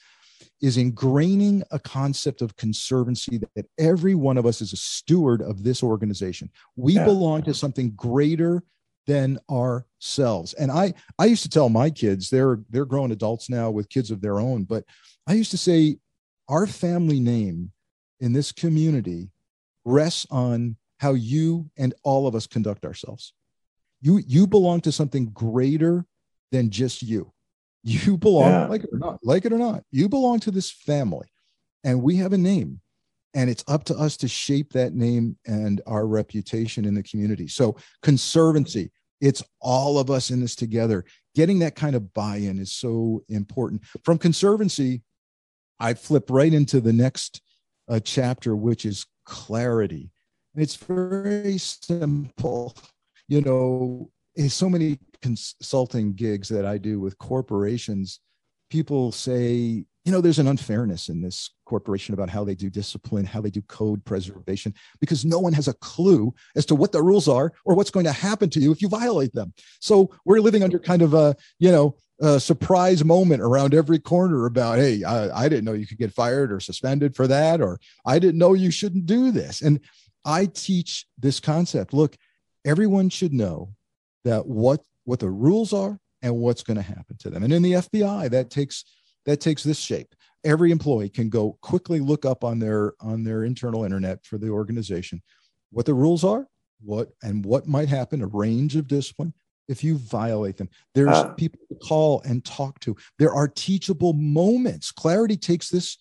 is 0.61 0.77
ingraining 0.77 1.63
a 1.71 1.79
concept 1.79 2.43
of 2.43 2.57
conservancy 2.57 3.39
that, 3.39 3.51
that 3.55 3.67
every 3.79 4.15
one 4.17 4.37
of 4.37 4.45
us 4.45 4.61
is 4.61 4.73
a 4.73 4.77
steward 4.77 5.41
of 5.41 5.63
this 5.63 5.85
organization. 5.85 6.51
We 6.75 6.95
yeah. 6.95 7.05
belong 7.05 7.43
to 7.43 7.55
something 7.55 7.93
greater 7.93 8.65
than 9.07 9.39
ourselves. 9.99 10.55
And 10.55 10.71
I 10.71 10.95
I 11.19 11.27
used 11.27 11.43
to 11.43 11.49
tell 11.49 11.69
my 11.69 11.91
kids, 11.91 12.31
they're 12.31 12.61
they're 12.71 12.85
grown 12.85 13.13
adults 13.13 13.51
now 13.51 13.71
with 13.71 13.89
kids 13.89 14.11
of 14.11 14.21
their 14.21 14.41
own, 14.41 14.65
but 14.65 14.85
I 15.27 15.35
used 15.35 15.51
to 15.53 15.59
say 15.59 15.99
our 16.49 16.67
family 16.67 17.21
name 17.21 17.73
in 18.21 18.33
this 18.33 18.53
community 18.53 19.31
rests 19.85 20.27
on 20.31 20.77
how 20.99 21.15
you 21.15 21.71
and 21.77 21.95
all 22.03 22.27
of 22.27 22.35
us 22.35 22.47
conduct 22.47 22.85
ourselves. 22.85 23.33
You 24.01 24.19
you 24.27 24.47
belong 24.47 24.81
to 24.83 24.93
something 24.93 25.27
greater 25.27 26.05
than 26.53 26.71
just 26.71 27.03
you. 27.03 27.33
You 27.85 28.19
belong, 28.19 28.51
yeah. 28.51 28.67
like 28.67 28.83
it 28.83 28.91
or 28.93 28.99
not, 28.99 29.19
like 29.23 29.45
it 29.45 29.53
or 29.53 29.59
not, 29.59 29.85
you 29.93 30.09
belong 30.09 30.41
to 30.41 30.51
this 30.51 30.71
family, 30.71 31.29
and 31.85 32.03
we 32.03 32.17
have 32.17 32.33
a 32.33 32.39
name, 32.39 32.81
and 33.35 33.49
it's 33.49 33.65
up 33.69 33.85
to 33.85 33.95
us 33.95 34.17
to 34.19 34.29
shape 34.29 34.73
that 34.73 34.95
name 34.95 35.39
and 35.47 35.81
our 35.87 36.07
reputation 36.07 36.85
in 36.85 36.95
the 36.95 37.05
community. 37.05 37.47
So, 37.47 37.77
conservancy, 38.03 38.91
it's 39.21 39.43
all 39.61 39.99
of 39.99 40.11
us 40.11 40.31
in 40.31 40.41
this 40.41 40.55
together. 40.55 41.05
Getting 41.35 41.59
that 41.61 41.77
kind 41.77 41.95
of 41.95 42.13
buy-in 42.15 42.59
is 42.59 42.73
so 42.73 43.23
important. 43.29 43.85
From 44.05 44.19
conservancy, 44.19 45.03
I 45.81 45.95
flip 45.95 46.31
right 46.31 46.53
into 46.53 46.81
the 46.81 46.93
next 46.93 47.41
uh, 47.89 48.01
chapter, 48.01 48.57
which 48.57 48.85
is 48.85 49.07
clarity. 49.25 50.11
And 50.55 50.63
it's 50.63 50.77
very 50.77 51.59
simple. 51.59 52.77
You 53.29 53.43
know, 53.43 54.11
so 54.49 54.69
many 54.69 54.99
consulting 55.23 56.15
gigs 56.15 56.49
that 56.49 56.65
I 56.65 56.79
do 56.79 57.01
with 57.01 57.19
corporations, 57.19 58.21
people 58.71 59.13
say, 59.13 59.85
you 60.09 60.13
know, 60.13 60.23
there's 60.23 60.39
an 60.39 60.49
unfairness 60.49 61.11
in 61.11 61.21
this 61.21 61.51
corporation 61.67 62.15
about 62.15 62.31
how 62.31 62.43
they 62.43 62.55
do 62.55 62.71
discipline, 62.71 63.27
how 63.27 63.43
they 63.43 63.51
do 63.51 63.61
code 63.61 64.03
preservation, 64.07 64.73
because 65.01 65.23
no 65.27 65.39
one 65.39 65.53
has 65.53 65.69
a 65.69 65.75
clue 65.75 66.35
as 66.57 66.65
to 66.65 66.75
what 66.75 66.93
the 66.93 67.03
rules 67.03 67.29
are 67.29 67.53
or 67.67 67.75
what's 67.75 67.91
going 67.91 68.07
to 68.07 68.13
happen 68.13 68.49
to 68.49 68.59
you 68.59 68.73
if 68.73 68.81
you 68.81 68.89
violate 68.89 69.35
them. 69.35 69.53
So 69.81 70.11
we're 70.25 70.41
living 70.41 70.63
under 70.63 70.79
kind 70.79 71.03
of 71.03 71.13
a, 71.13 71.37
you 71.59 71.71
know, 71.71 71.95
a 72.23 72.41
surprise 72.41 73.05
moment 73.05 73.43
around 73.43 73.75
every 73.75 73.99
corner 73.99 74.47
about, 74.47 74.79
hey, 74.79 75.05
I, 75.05 75.45
I 75.45 75.49
didn't 75.51 75.67
know 75.67 75.75
you 75.75 75.87
could 75.87 75.99
get 75.99 76.15
fired 76.15 76.51
or 76.51 76.59
suspended 76.59 77.15
for 77.15 77.27
that, 77.27 77.61
or 77.61 77.79
I 78.07 78.19
didn't 78.19 78.39
know 78.39 78.55
you 78.55 78.71
shouldn't 78.71 79.05
do 79.05 79.31
this. 79.31 79.61
And 79.61 79.79
I 80.25 80.47
teach 80.47 81.05
this 81.19 81.39
concept. 81.39 81.93
Look, 81.93 82.17
everyone 82.65 83.11
should 83.11 83.35
know 83.35 83.75
that 84.25 84.47
what 84.47 84.81
what 85.05 85.21
the 85.21 85.29
rules 85.29 85.75
are 85.75 86.01
and 86.23 86.37
what's 86.39 86.63
going 86.63 86.79
to 86.79 86.83
happen 86.83 87.17
to 87.19 87.31
them. 87.31 87.43
And 87.43 87.53
in 87.53 87.63
the 87.63 87.73
FBI, 87.73 88.31
that 88.31 88.49
takes 88.51 88.85
that 89.29 89.41
takes 89.41 89.63
this 89.63 89.79
shape. 89.79 90.15
Every 90.43 90.71
employee 90.71 91.11
can 91.11 91.29
go 91.29 91.59
quickly 91.61 92.01
look 92.01 92.25
up 92.25 92.43
on 92.43 92.59
their 92.59 92.95
on 93.01 93.23
their 93.25 93.45
internal 93.45 93.85
internet 93.85 94.25
for 94.25 94.39
the 94.39 94.49
organization 94.49 95.23
what 95.71 95.85
the 95.85 95.93
rules 95.93 96.25
are, 96.25 96.49
what 96.81 97.11
and 97.23 97.45
what 97.45 97.69
might 97.69 97.91
happen, 97.91 98.23
a 98.23 98.27
range 98.27 98.75
of 98.75 98.89
discipline 98.89 99.35
if 99.69 99.85
you 99.85 99.99
violate 99.99 100.57
them. 100.57 100.71
There's 100.95 101.15
uh, 101.15 101.35
people 101.35 101.61
to 101.69 101.77
call 101.87 102.23
and 102.23 102.43
talk 102.43 102.81
to. 102.81 102.97
There 103.19 103.35
are 103.35 103.49
teachable 103.49 104.15
moments. 104.15 104.91
Clarity 104.91 105.37
takes 105.37 105.69
this 105.69 105.99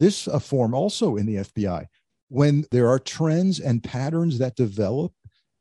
this 0.00 0.26
uh, 0.26 0.40
form 0.40 0.74
also 0.74 1.16
in 1.16 1.26
the 1.26 1.36
FBI 1.36 1.86
when 2.28 2.64
there 2.72 2.88
are 2.88 2.98
trends 2.98 3.60
and 3.60 3.84
patterns 3.84 4.38
that 4.38 4.56
develop 4.56 5.12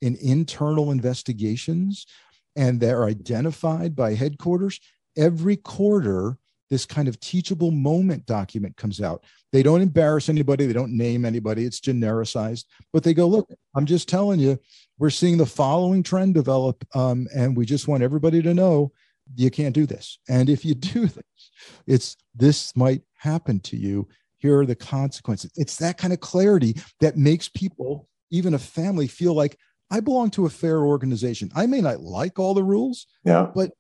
in 0.02 0.18
internal 0.20 0.90
investigations 0.90 2.08
and 2.56 2.80
they're 2.80 3.06
identified 3.06 3.96
by 3.96 4.16
headquarters. 4.16 4.80
Every 5.16 5.56
quarter, 5.56 6.40
this 6.74 6.86
kind 6.86 7.08
of 7.08 7.20
teachable 7.20 7.70
moment 7.70 8.26
document 8.26 8.76
comes 8.76 9.00
out. 9.00 9.24
They 9.52 9.62
don't 9.62 9.82
embarrass 9.82 10.28
anybody, 10.28 10.66
they 10.66 10.74
don't 10.74 10.98
name 10.98 11.24
anybody, 11.24 11.66
it's 11.66 11.80
genericized, 11.80 12.66
but 12.92 13.04
they 13.04 13.14
go, 13.14 13.28
Look, 13.28 13.48
I'm 13.76 13.86
just 13.86 14.10
telling 14.10 14.40
you, 14.40 14.60
we're 14.98 15.12
seeing 15.12 15.38
the 15.38 15.46
following 15.46 16.02
trend 16.02 16.34
develop, 16.34 16.84
um, 16.96 17.28
and 17.36 17.56
we 17.56 17.68
just 17.68 17.88
want 17.88 18.02
everybody 18.02 18.42
to 18.42 18.56
know 18.56 18.92
you 19.36 19.52
can't 19.52 19.76
do 19.76 19.86
this. 19.86 20.18
And 20.28 20.50
if 20.50 20.66
you 20.66 20.74
do 20.74 21.06
this, 21.06 21.52
it's 21.86 22.18
this 22.36 22.76
might 22.76 23.04
happen 23.18 23.60
to 23.62 23.78
you. 23.78 24.08
Here 24.40 24.60
are 24.60 24.66
the 24.66 24.76
consequences. 24.76 25.52
It's 25.56 25.78
that 25.78 26.00
kind 26.00 26.12
of 26.12 26.20
clarity 26.20 26.76
that 27.02 27.18
makes 27.18 27.48
people, 27.50 28.10
even 28.32 28.56
a 28.56 28.60
family, 28.60 29.08
feel 29.08 29.36
like 29.36 29.58
I 29.92 30.00
belong 30.00 30.32
to 30.32 30.48
a 30.48 30.50
fair 30.50 30.80
organization. 30.80 31.52
I 31.56 31.68
may 31.68 31.82
not 31.82 32.02
like 32.02 32.40
all 32.40 32.56
the 32.56 32.64
rules, 32.64 33.06
yeah, 33.24 33.52
but 33.54 33.54
but 33.64 33.72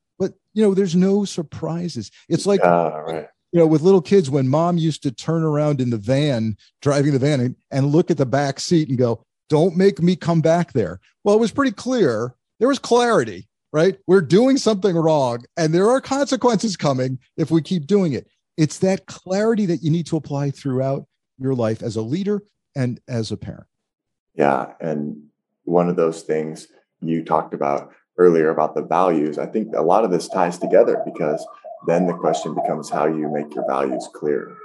you 0.54 0.64
know, 0.64 0.74
there's 0.74 0.96
no 0.96 1.26
surprises. 1.26 2.12
It's 2.30 2.46
like 2.46 2.64
right. 2.64 3.28
you 3.52 3.60
know, 3.60 3.68
with 3.68 3.82
little 3.82 4.02
kids 4.02 4.30
when 4.30 4.48
mom 4.48 4.78
used 4.78 5.04
to 5.04 5.12
turn 5.12 5.44
around 5.44 5.82
in 5.82 5.90
the 5.90 5.98
van, 5.98 6.58
driving 6.82 7.14
the 7.14 7.20
van, 7.20 7.40
and, 7.40 7.56
and 7.72 7.88
look 7.88 8.12
at 8.12 8.18
the 8.18 8.26
back 8.26 8.60
seat 8.60 8.90
and 8.90 8.98
go, 8.98 9.24
"Don't 9.50 9.76
make 9.76 10.02
me 10.02 10.16
come 10.16 10.42
back 10.42 10.74
there." 10.74 11.00
Well, 11.24 11.36
it 11.36 11.42
was 11.42 11.52
pretty 11.52 11.72
clear. 11.72 12.36
There 12.60 12.68
was 12.68 12.80
clarity, 12.80 13.48
right? 13.72 13.98
We're 14.08 14.22
doing 14.22 14.58
something 14.58 14.96
wrong, 14.96 15.46
and 15.58 15.74
there 15.74 15.90
are 15.90 16.02
consequences 16.02 16.78
coming 16.78 17.20
if 17.38 17.52
we 17.52 17.62
keep 17.62 17.88
doing 17.88 18.14
it. 18.14 18.28
It's 18.58 18.80
that 18.80 19.08
clarity 19.08 19.66
that 19.66 19.84
you 19.84 19.90
need 19.90 20.06
to 20.08 20.18
apply 20.18 20.52
throughout 20.52 21.06
your 21.40 21.56
life 21.56 21.82
as 21.82 21.96
a 21.96 22.02
leader 22.02 22.44
and 22.76 23.00
as 23.08 23.32
a 23.32 23.38
parent. 23.38 23.66
Yeah, 24.36 24.74
and 24.80 25.24
one 25.66 25.90
of 25.90 25.96
those 25.96 26.22
things 26.22 26.68
you 27.02 27.24
talked 27.24 27.54
about 27.54 27.94
earlier 28.18 28.50
about 28.50 28.76
the 28.76 28.84
values, 28.84 29.38
I 29.38 29.46
think 29.46 29.76
a 29.76 29.82
lot 29.82 30.04
of 30.04 30.12
this 30.12 30.28
ties 30.28 30.58
together 30.58 31.02
because 31.06 31.46
then 31.88 32.06
the 32.08 32.14
question 32.14 32.54
becomes 32.54 32.90
how 32.90 33.08
you 33.08 33.30
make 33.30 33.54
your 33.54 33.66
values 33.68 34.08
clear. 34.14 34.56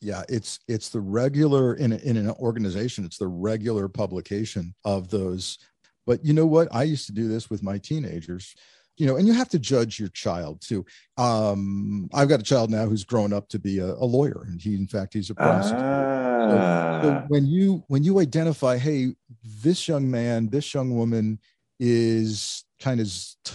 Yeah, 0.00 0.22
it's 0.28 0.60
it's 0.66 0.88
the 0.88 1.00
regular 1.00 1.74
in 1.74 1.92
a, 1.92 1.96
in 1.96 2.16
an 2.16 2.30
organization. 2.30 3.04
It's 3.04 3.18
the 3.18 3.28
regular 3.28 3.86
publication 3.86 4.74
of 4.84 5.10
those. 5.10 5.58
But 6.06 6.24
you 6.24 6.32
know 6.32 6.46
what? 6.46 6.68
I 6.72 6.84
used 6.84 7.06
to 7.06 7.12
do 7.12 7.28
this 7.28 7.50
with 7.50 7.62
my 7.62 7.76
teenagers 7.76 8.54
you 9.00 9.06
know, 9.06 9.16
and 9.16 9.26
you 9.26 9.32
have 9.32 9.48
to 9.48 9.58
judge 9.58 9.98
your 9.98 10.10
child 10.10 10.60
too. 10.60 10.84
Um, 11.16 12.10
I've 12.12 12.28
got 12.28 12.40
a 12.40 12.44
child 12.44 12.70
now 12.70 12.84
who's 12.84 13.02
grown 13.02 13.32
up 13.32 13.48
to 13.48 13.58
be 13.58 13.78
a, 13.78 13.86
a 13.86 14.04
lawyer, 14.04 14.44
and 14.46 14.60
he, 14.60 14.74
in 14.74 14.86
fact, 14.86 15.14
he's 15.14 15.30
a 15.30 15.34
prosecutor. 15.34 15.82
Ah. 15.82 17.00
So, 17.02 17.08
so 17.08 17.24
when 17.28 17.46
you 17.46 17.82
when 17.88 18.04
you 18.04 18.20
identify, 18.20 18.76
hey, 18.76 19.14
this 19.62 19.88
young 19.88 20.10
man, 20.10 20.50
this 20.50 20.74
young 20.74 20.94
woman 20.94 21.38
is 21.80 22.64
kind 22.78 23.00
of 23.00 23.12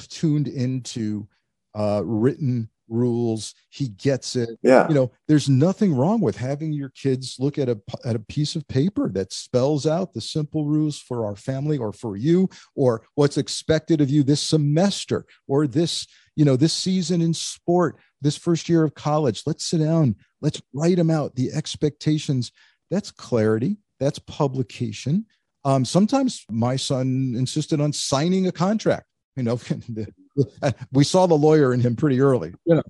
tuned 0.10 0.50
into 0.50 1.27
uh, 1.74 2.01
written 2.03 2.70
rules. 2.88 3.53
He 3.70 3.89
gets 3.89 4.36
it. 4.36 4.50
Yeah. 4.62 4.88
You 4.88 4.96
know 4.96 5.12
there's 5.27 5.50
nothing 5.50 5.96
wrong 5.96 6.22
with 6.22 6.38
having 6.38 6.74
your 6.74 6.89
kids 6.89 7.38
look 7.39 7.58
at 7.58 7.70
a 7.70 7.79
at 8.03 8.15
a 8.15 8.20
piece 8.20 8.55
of 8.55 8.67
paper 8.67 9.10
that 9.10 9.34
spells 9.34 9.88
out 9.88 10.13
the 10.13 10.22
simple 10.22 10.65
rules 10.65 11.00
for 11.00 11.25
our 11.25 11.36
family 11.36 11.77
or 11.77 11.91
for 11.91 12.15
you 12.15 12.50
or 12.75 13.03
what's 13.15 13.38
expected 13.38 14.01
of 14.01 14.10
you 14.10 14.24
this 14.24 14.41
semester 14.41 15.25
or 15.48 15.67
this 15.67 16.08
you 16.36 16.46
know 16.46 16.55
this 16.55 16.74
season 16.74 17.22
in 17.22 17.34
sport 17.34 17.98
this 18.22 18.38
first 18.38 18.70
year 18.70 18.84
of 18.84 18.96
college. 18.96 19.44
Let's 19.46 19.65
sit 19.65 19.79
down. 19.79 20.15
Let's 20.41 20.62
write 20.74 20.98
them 20.98 21.10
out. 21.10 21.36
The 21.36 21.51
expectations 21.51 22.51
that's 22.91 23.12
clarity. 23.12 23.77
That's 24.00 24.20
publication 24.20 25.25
um, 25.65 25.84
sometimes 25.84 26.45
my 26.50 26.77
son 26.77 27.34
insisted 27.36 27.81
on 27.81 27.91
signing 27.91 28.48
a 28.48 28.51
contract 28.51 29.05
you 29.36 29.43
know 29.43 29.60
we 30.91 31.03
saw 31.03 31.25
the 31.25 31.36
lawyer 31.36 31.74
in 31.74 31.79
him 31.79 31.95
pretty 31.95 32.22
early. 32.22 32.53
You 32.65 32.75
know 32.75 32.84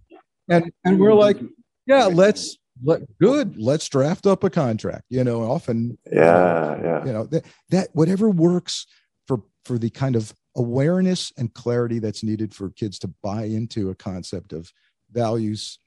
and 0.49 0.71
and 0.83 0.99
we're 0.99 1.13
like 1.13 1.37
yeah. 1.87 2.05
let's 2.05 2.57
let 2.83 3.01
good 3.19 3.57
let's 3.57 3.87
draft 3.87 4.27
up 4.27 4.43
a 4.43 4.49
contract 4.49 5.03
you 5.09 5.23
know 5.23 5.43
often. 5.43 5.97
Yeah 6.11 6.79
yeah. 6.81 7.05
You 7.05 7.13
know 7.13 7.25
that, 7.25 7.45
that 7.69 7.89
whatever 7.93 8.29
works 8.29 8.85
for 9.27 9.43
for 9.63 9.77
the 9.77 9.89
kind 9.89 10.15
of 10.15 10.33
awareness 10.55 11.33
and 11.37 11.53
clarity 11.53 11.99
that's 11.99 12.23
needed 12.23 12.53
for 12.53 12.69
kids 12.69 12.99
to 12.99 13.07
buy 13.21 13.43
into 13.43 13.89
a 13.89 13.95
concept 13.95 14.53
of 14.53 14.71
values 15.11 15.79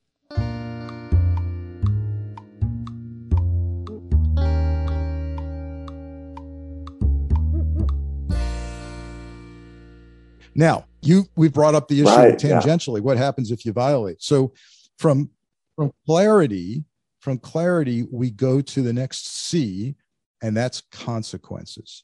Now, 10.58 10.86
you 11.02 11.24
we 11.36 11.48
brought 11.48 11.76
up 11.76 11.86
the 11.86 12.00
issue 12.00 12.10
right, 12.10 12.36
tangentially. 12.36 12.96
Yeah. 12.96 13.02
What 13.02 13.16
happens 13.16 13.52
if 13.52 13.64
you 13.64 13.72
violate? 13.72 14.20
So, 14.20 14.52
from 14.98 15.30
from 15.76 15.92
clarity, 16.04 16.82
from 17.20 17.38
clarity, 17.38 18.08
we 18.10 18.32
go 18.32 18.60
to 18.60 18.82
the 18.82 18.92
next 18.92 19.28
C, 19.28 19.94
and 20.42 20.56
that's 20.56 20.82
consequences. 20.90 22.02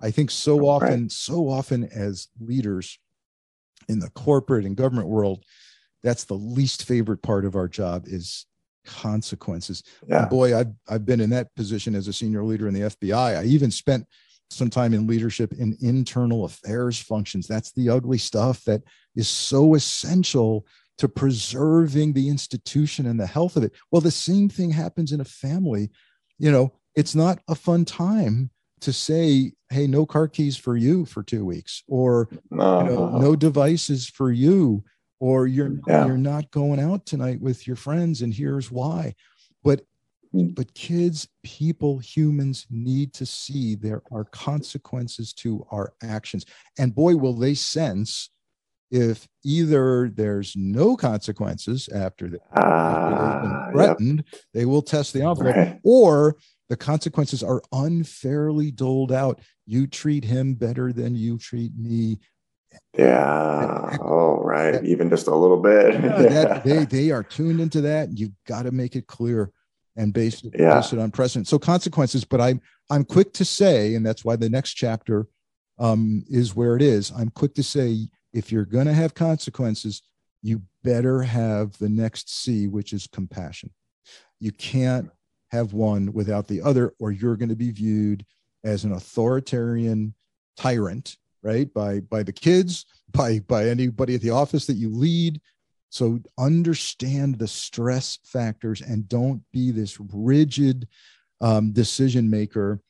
I 0.00 0.12
think 0.12 0.30
so 0.30 0.68
often, 0.68 1.02
right. 1.02 1.10
so 1.10 1.48
often 1.48 1.88
as 1.92 2.28
leaders 2.40 2.96
in 3.88 3.98
the 3.98 4.10
corporate 4.10 4.66
and 4.66 4.76
government 4.76 5.08
world, 5.08 5.44
that's 6.04 6.22
the 6.22 6.34
least 6.34 6.84
favorite 6.84 7.22
part 7.22 7.44
of 7.44 7.56
our 7.56 7.66
job 7.66 8.04
is 8.06 8.46
consequences. 8.84 9.82
Yeah. 10.06 10.26
Boy, 10.26 10.56
I've 10.56 10.72
I've 10.88 11.04
been 11.04 11.20
in 11.20 11.30
that 11.30 11.52
position 11.56 11.96
as 11.96 12.06
a 12.06 12.12
senior 12.12 12.44
leader 12.44 12.68
in 12.68 12.74
the 12.74 12.82
FBI. 12.82 13.40
I 13.40 13.44
even 13.46 13.72
spent 13.72 14.06
some 14.50 14.70
time 14.70 14.94
in 14.94 15.06
leadership 15.06 15.52
in 15.52 15.76
internal 15.80 16.44
affairs 16.44 17.00
functions. 17.00 17.46
That's 17.46 17.72
the 17.72 17.90
ugly 17.90 18.18
stuff 18.18 18.64
that 18.64 18.82
is 19.14 19.28
so 19.28 19.74
essential 19.74 20.66
to 20.98 21.08
preserving 21.08 22.12
the 22.12 22.28
institution 22.28 23.06
and 23.06 23.20
the 23.20 23.26
health 23.26 23.56
of 23.56 23.64
it. 23.64 23.72
Well, 23.90 24.00
the 24.00 24.10
same 24.10 24.48
thing 24.48 24.70
happens 24.70 25.12
in 25.12 25.20
a 25.20 25.24
family. 25.24 25.90
You 26.38 26.50
know, 26.50 26.72
it's 26.94 27.14
not 27.14 27.40
a 27.48 27.54
fun 27.54 27.84
time 27.84 28.50
to 28.80 28.92
say, 28.92 29.52
hey, 29.70 29.86
no 29.86 30.06
car 30.06 30.28
keys 30.28 30.56
for 30.56 30.76
you 30.76 31.04
for 31.04 31.22
two 31.22 31.44
weeks, 31.44 31.82
or 31.88 32.28
uh-huh. 32.52 32.84
you 32.84 32.90
know, 32.90 33.18
no 33.18 33.36
devices 33.36 34.08
for 34.08 34.30
you, 34.30 34.84
or 35.18 35.46
you're 35.46 35.72
yeah. 35.86 36.06
you're 36.06 36.16
not 36.18 36.50
going 36.50 36.80
out 36.80 37.04
tonight 37.06 37.40
with 37.40 37.66
your 37.66 37.76
friends, 37.76 38.22
and 38.22 38.32
here's 38.32 38.70
why. 38.70 39.14
But. 39.62 39.82
But 40.44 40.74
kids 40.74 41.28
people 41.42 41.98
humans 41.98 42.66
need 42.70 43.12
to 43.12 43.26
see 43.26 43.74
there 43.74 44.02
are 44.12 44.24
consequences 44.24 45.32
to 45.32 45.66
our 45.70 45.92
actions 46.02 46.44
and 46.78 46.94
boy 46.94 47.16
will 47.16 47.34
they 47.34 47.54
sense 47.54 48.30
if 48.88 49.26
either 49.44 50.08
there's 50.14 50.54
no 50.54 50.96
consequences 50.96 51.88
after, 51.88 52.28
the, 52.28 52.38
uh, 52.54 53.08
they've 53.08 53.42
been 53.42 53.56
ah, 53.56 53.68
threatened 53.72 54.24
yep. 54.32 54.42
they 54.54 54.64
will 54.64 54.82
test 54.82 55.12
the 55.12 55.22
envelope 55.22 55.56
right. 55.56 55.80
or 55.82 56.36
the 56.68 56.76
consequences 56.76 57.42
are 57.42 57.62
unfairly 57.72 58.70
doled 58.70 59.12
out 59.12 59.40
you 59.66 59.86
treat 59.86 60.24
him 60.24 60.54
better 60.54 60.92
than 60.92 61.14
you 61.14 61.38
treat 61.38 61.72
me 61.76 62.18
yeah. 62.96 63.96
Oh, 64.00 64.40
right. 64.42 64.84
Even 64.84 65.08
just 65.08 65.26
a 65.26 65.34
little 65.34 65.60
bit. 65.60 65.94
yeah, 65.94 66.18
that, 66.18 66.64
they 66.64 66.84
they 66.84 67.10
are 67.10 67.22
tuned 67.22 67.60
into 67.60 67.80
that. 67.82 68.18
You've 68.18 68.34
got 68.46 68.62
to 68.62 68.70
make 68.70 68.96
it 68.96 69.06
clear 69.06 69.50
and 69.96 70.12
base 70.12 70.44
it, 70.44 70.54
yeah. 70.58 70.74
base 70.74 70.92
it 70.92 70.98
on 70.98 71.10
precedent. 71.10 71.48
So 71.48 71.58
consequences, 71.58 72.24
but 72.24 72.40
I'm 72.40 72.60
I'm 72.90 73.04
quick 73.04 73.32
to 73.34 73.44
say, 73.44 73.94
and 73.94 74.04
that's 74.04 74.24
why 74.24 74.36
the 74.36 74.48
next 74.48 74.74
chapter 74.74 75.26
um, 75.78 76.24
is 76.28 76.54
where 76.54 76.76
it 76.76 76.82
is. 76.82 77.10
I'm 77.10 77.30
quick 77.30 77.54
to 77.54 77.62
say 77.62 78.08
if 78.32 78.52
you're 78.52 78.64
going 78.64 78.86
to 78.86 78.92
have 78.92 79.14
consequences, 79.14 80.02
you 80.42 80.62
better 80.84 81.22
have 81.22 81.76
the 81.78 81.88
next 81.88 82.42
C, 82.42 82.68
which 82.68 82.92
is 82.92 83.06
compassion. 83.06 83.70
You 84.38 84.52
can't 84.52 85.10
have 85.50 85.72
one 85.72 86.12
without 86.12 86.46
the 86.46 86.62
other, 86.62 86.94
or 86.98 87.10
you're 87.10 87.36
going 87.36 87.48
to 87.48 87.56
be 87.56 87.70
viewed 87.70 88.24
as 88.64 88.84
an 88.84 88.92
authoritarian 88.92 90.14
tyrant 90.56 91.16
right 91.42 91.72
by 91.72 92.00
by 92.00 92.22
the 92.22 92.32
kids 92.32 92.86
by 93.12 93.38
by 93.40 93.68
anybody 93.68 94.14
at 94.14 94.20
the 94.20 94.30
office 94.30 94.66
that 94.66 94.74
you 94.74 94.88
lead 94.88 95.40
so 95.90 96.18
understand 96.38 97.38
the 97.38 97.48
stress 97.48 98.18
factors 98.24 98.80
and 98.80 99.08
don't 99.08 99.42
be 99.52 99.70
this 99.70 99.98
rigid 100.12 100.88
um, 101.40 101.72
decision 101.72 102.28
maker 102.28 102.80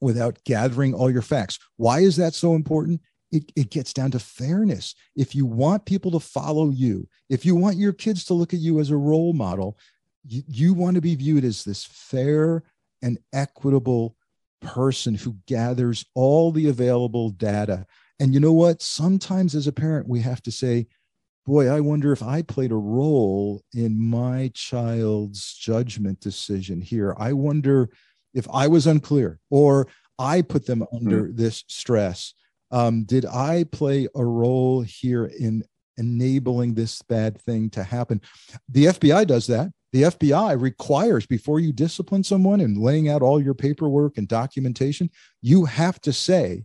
without 0.00 0.42
gathering 0.44 0.94
all 0.94 1.10
your 1.10 1.22
facts 1.22 1.58
why 1.76 2.00
is 2.00 2.16
that 2.16 2.34
so 2.34 2.54
important 2.54 3.00
it, 3.32 3.50
it 3.56 3.70
gets 3.70 3.92
down 3.92 4.10
to 4.10 4.18
fairness 4.18 4.94
if 5.16 5.34
you 5.34 5.46
want 5.46 5.84
people 5.84 6.10
to 6.10 6.20
follow 6.20 6.70
you 6.70 7.08
if 7.28 7.44
you 7.44 7.54
want 7.56 7.76
your 7.76 7.92
kids 7.92 8.24
to 8.24 8.34
look 8.34 8.52
at 8.52 8.60
you 8.60 8.80
as 8.80 8.90
a 8.90 8.96
role 8.96 9.32
model 9.32 9.76
you, 10.26 10.42
you 10.48 10.74
want 10.74 10.94
to 10.94 11.00
be 11.00 11.14
viewed 11.14 11.44
as 11.44 11.64
this 11.64 11.84
fair 11.84 12.62
and 13.02 13.18
equitable 13.32 14.16
person 14.64 15.14
who 15.14 15.36
gathers 15.46 16.04
all 16.14 16.50
the 16.50 16.68
available 16.68 17.30
data. 17.30 17.86
And 18.18 18.32
you 18.32 18.40
know 18.40 18.52
what? 18.52 18.82
Sometimes 18.82 19.54
as 19.54 19.66
a 19.66 19.72
parent, 19.72 20.08
we 20.08 20.20
have 20.20 20.42
to 20.42 20.50
say, 20.50 20.86
boy, 21.46 21.68
I 21.68 21.80
wonder 21.80 22.12
if 22.12 22.22
I 22.22 22.42
played 22.42 22.72
a 22.72 22.76
role 22.76 23.62
in 23.74 24.00
my 24.00 24.50
child's 24.54 25.54
judgment 25.54 26.20
decision 26.20 26.80
here. 26.80 27.14
I 27.18 27.32
wonder 27.32 27.90
if 28.32 28.46
I 28.52 28.68
was 28.68 28.86
unclear 28.86 29.38
or 29.50 29.88
I 30.18 30.42
put 30.42 30.66
them 30.66 30.84
under 30.92 31.24
mm. 31.24 31.36
this 31.36 31.64
stress. 31.68 32.34
Um, 32.70 33.04
did 33.04 33.26
I 33.26 33.64
play 33.70 34.08
a 34.14 34.24
role 34.24 34.80
here 34.82 35.26
in 35.26 35.64
enabling 35.96 36.74
this 36.74 37.02
bad 37.02 37.40
thing 37.40 37.70
to 37.70 37.84
happen? 37.84 38.20
The 38.68 38.86
FBI 38.86 39.26
does 39.26 39.46
that 39.48 39.70
the 39.94 40.02
FBI 40.02 40.60
requires 40.60 41.24
before 41.24 41.60
you 41.60 41.72
discipline 41.72 42.24
someone 42.24 42.60
and 42.60 42.76
laying 42.76 43.08
out 43.08 43.22
all 43.22 43.40
your 43.40 43.54
paperwork 43.54 44.18
and 44.18 44.26
documentation, 44.26 45.08
you 45.40 45.66
have 45.66 46.00
to 46.00 46.12
say, 46.12 46.64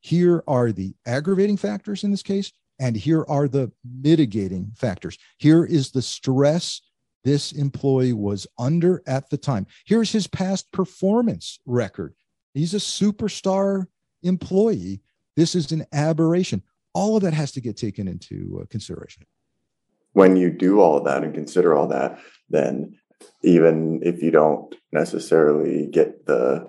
here 0.00 0.44
are 0.46 0.70
the 0.70 0.92
aggravating 1.06 1.56
factors 1.56 2.04
in 2.04 2.10
this 2.10 2.22
case, 2.22 2.52
and 2.80 2.96
here 2.96 3.24
are 3.28 3.46
the 3.46 3.70
mitigating 3.84 4.72
factors. 4.76 5.18
Here 5.38 5.64
is 5.64 5.92
the 5.92 6.02
stress 6.02 6.80
this 7.22 7.52
employee 7.52 8.14
was 8.14 8.46
under 8.58 9.02
at 9.06 9.30
the 9.30 9.36
time. 9.36 9.66
Here's 9.84 10.10
his 10.10 10.26
past 10.26 10.72
performance 10.72 11.60
record. 11.66 12.14
He's 12.54 12.74
a 12.74 12.78
superstar 12.78 13.86
employee. 14.22 15.02
This 15.36 15.54
is 15.54 15.70
an 15.70 15.84
aberration. 15.92 16.62
All 16.94 17.16
of 17.16 17.22
that 17.22 17.34
has 17.34 17.52
to 17.52 17.60
get 17.60 17.76
taken 17.76 18.08
into 18.08 18.60
uh, 18.60 18.64
consideration 18.66 19.26
when 20.12 20.36
you 20.36 20.50
do 20.50 20.80
all 20.80 20.96
of 20.96 21.04
that 21.04 21.22
and 21.22 21.34
consider 21.34 21.74
all 21.74 21.88
that, 21.88 22.18
then 22.48 22.96
even 23.42 24.00
if 24.02 24.22
you 24.22 24.30
don't 24.30 24.74
necessarily 24.92 25.86
get 25.86 26.26
the 26.26 26.68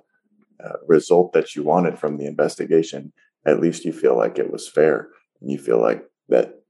uh, 0.63 0.73
result 0.87 1.33
that 1.33 1.55
you 1.55 1.63
wanted 1.63 1.97
from 1.97 2.17
the 2.17 2.25
investigation, 2.25 3.11
at 3.45 3.59
least 3.59 3.85
you 3.85 3.91
feel 3.91 4.15
like 4.15 4.37
it 4.37 4.51
was 4.51 4.69
fair 4.69 5.09
you 5.49 5.57
feel 5.57 5.79
like 5.79 6.05
that 6.29 6.61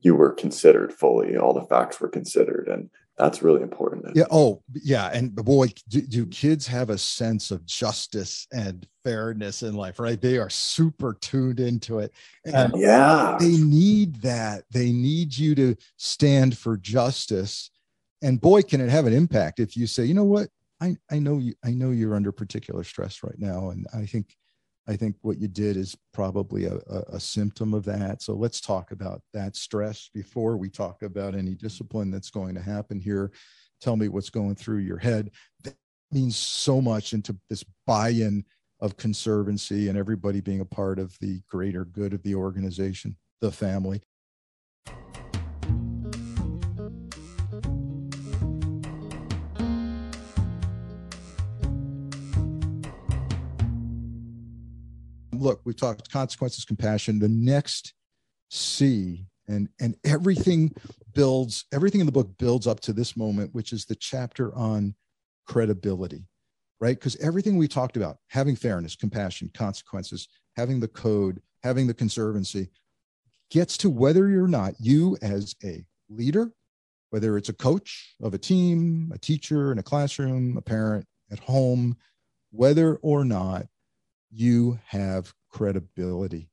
you 0.00 0.14
were 0.14 0.32
considered 0.32 0.92
fully, 0.92 1.36
all 1.36 1.52
the 1.52 1.66
facts 1.66 2.00
were 2.00 2.08
considered. 2.08 2.68
And 2.68 2.90
that's 3.18 3.42
really 3.42 3.60
important. 3.60 4.16
Yeah. 4.16 4.24
Oh, 4.30 4.62
yeah. 4.72 5.10
And 5.12 5.34
boy, 5.34 5.68
do, 5.88 6.00
do, 6.00 6.26
kids 6.26 6.66
have 6.66 6.88
a 6.88 6.96
sense 6.96 7.50
of 7.50 7.66
justice 7.66 8.46
and 8.50 8.86
fairness 9.04 9.62
in 9.62 9.74
life, 9.74 9.98
right? 9.98 10.18
They 10.20 10.38
are 10.38 10.48
super 10.48 11.18
tuned 11.20 11.60
into 11.60 11.98
it. 11.98 12.14
And 12.46 12.72
yeah. 12.76 13.36
They 13.38 13.58
need 13.58 14.16
that. 14.22 14.64
They 14.70 14.90
need 14.90 15.36
you 15.36 15.54
to 15.56 15.76
stand 15.98 16.56
for 16.56 16.78
justice. 16.78 17.70
And 18.22 18.40
boy, 18.40 18.62
can 18.62 18.80
it 18.80 18.88
have 18.88 19.06
an 19.06 19.12
impact 19.12 19.60
if 19.60 19.76
you 19.76 19.86
say, 19.86 20.04
you 20.04 20.14
know 20.14 20.24
what? 20.24 20.48
I, 20.80 20.96
I 21.10 21.18
know 21.18 21.36
you 21.36 21.54
I 21.62 21.72
know 21.72 21.90
you're 21.90 22.14
under 22.14 22.32
particular 22.32 22.84
stress 22.84 23.22
right 23.22 23.38
now. 23.38 23.68
And 23.68 23.86
I 23.94 24.06
think 24.06 24.34
I 24.90 24.96
think 24.96 25.14
what 25.22 25.38
you 25.38 25.46
did 25.46 25.76
is 25.76 25.96
probably 26.12 26.64
a, 26.64 26.74
a, 26.74 27.02
a, 27.12 27.20
symptom 27.20 27.74
of 27.74 27.84
that. 27.84 28.22
So 28.22 28.34
let's 28.34 28.60
talk 28.60 28.90
about 28.90 29.22
that 29.32 29.54
stress 29.54 30.10
before 30.12 30.56
we 30.56 30.68
talk 30.68 31.02
about 31.02 31.36
any 31.36 31.54
discipline 31.54 32.10
that's 32.10 32.30
going 32.30 32.56
to 32.56 32.60
happen 32.60 32.98
here. 32.98 33.30
Tell 33.80 33.96
me 33.96 34.08
what's 34.08 34.30
going 34.30 34.56
through 34.56 34.78
your 34.78 34.98
head. 34.98 35.30
That 35.62 35.76
means 36.10 36.36
so 36.36 36.80
much 36.80 37.12
into 37.12 37.36
this 37.48 37.64
buy 37.86 38.08
in 38.08 38.44
of 38.80 38.96
conservancy 38.96 39.88
and 39.88 39.96
everybody 39.96 40.40
being 40.40 40.60
a 40.60 40.64
part 40.64 40.98
of 40.98 41.16
the 41.20 41.40
greater 41.48 41.84
good 41.84 42.12
of 42.12 42.24
the 42.24 42.34
organization, 42.34 43.16
the 43.40 43.52
family. 43.52 44.02
Look, 55.40 55.60
we 55.64 55.74
talked 55.74 56.10
consequences, 56.10 56.64
compassion. 56.64 57.18
The 57.18 57.28
next 57.28 57.94
C 58.50 59.26
and 59.48 59.68
and 59.80 59.96
everything 60.04 60.72
builds 61.14 61.64
everything 61.72 62.00
in 62.00 62.06
the 62.06 62.12
book 62.12 62.36
builds 62.38 62.66
up 62.66 62.80
to 62.80 62.92
this 62.92 63.16
moment, 63.16 63.54
which 63.54 63.72
is 63.72 63.84
the 63.84 63.94
chapter 63.94 64.54
on 64.54 64.94
credibility, 65.46 66.26
right? 66.80 66.98
Because 66.98 67.16
everything 67.16 67.56
we 67.56 67.68
talked 67.68 67.96
about, 67.96 68.18
having 68.28 68.56
fairness, 68.56 68.96
compassion, 68.96 69.50
consequences, 69.54 70.28
having 70.56 70.80
the 70.80 70.88
code, 70.88 71.40
having 71.62 71.86
the 71.86 71.94
conservancy, 71.94 72.70
gets 73.50 73.76
to 73.78 73.90
whether 73.90 74.28
you're 74.28 74.46
not 74.46 74.74
you 74.78 75.16
as 75.22 75.54
a 75.64 75.84
leader, 76.08 76.52
whether 77.10 77.36
it's 77.36 77.48
a 77.48 77.54
coach 77.54 78.14
of 78.22 78.34
a 78.34 78.38
team, 78.38 79.10
a 79.12 79.18
teacher 79.18 79.72
in 79.72 79.78
a 79.78 79.82
classroom, 79.82 80.56
a 80.56 80.62
parent 80.62 81.06
at 81.32 81.40
home, 81.40 81.96
whether 82.50 82.96
or 82.96 83.24
not 83.24 83.66
you 84.30 84.78
have 84.86 85.32
credibility. 85.50 86.48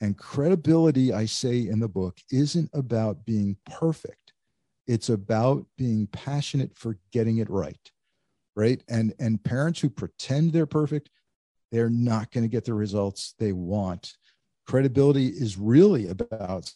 And 0.00 0.18
credibility, 0.18 1.12
I 1.12 1.24
say 1.24 1.66
in 1.66 1.80
the 1.80 1.88
book, 1.88 2.18
isn't 2.30 2.70
about 2.74 3.24
being 3.24 3.56
perfect. 3.66 4.32
It's 4.86 5.08
about 5.08 5.66
being 5.78 6.06
passionate 6.08 6.76
for 6.76 6.98
getting 7.12 7.38
it 7.38 7.48
right. 7.48 7.90
Right. 8.56 8.82
And 8.88 9.14
and 9.18 9.42
parents 9.42 9.80
who 9.80 9.90
pretend 9.90 10.52
they're 10.52 10.66
perfect, 10.66 11.10
they're 11.72 11.90
not 11.90 12.30
going 12.30 12.44
to 12.44 12.48
get 12.48 12.64
the 12.64 12.74
results 12.74 13.34
they 13.38 13.52
want. 13.52 14.12
Credibility 14.66 15.26
is 15.26 15.56
really 15.56 16.08
about 16.08 16.72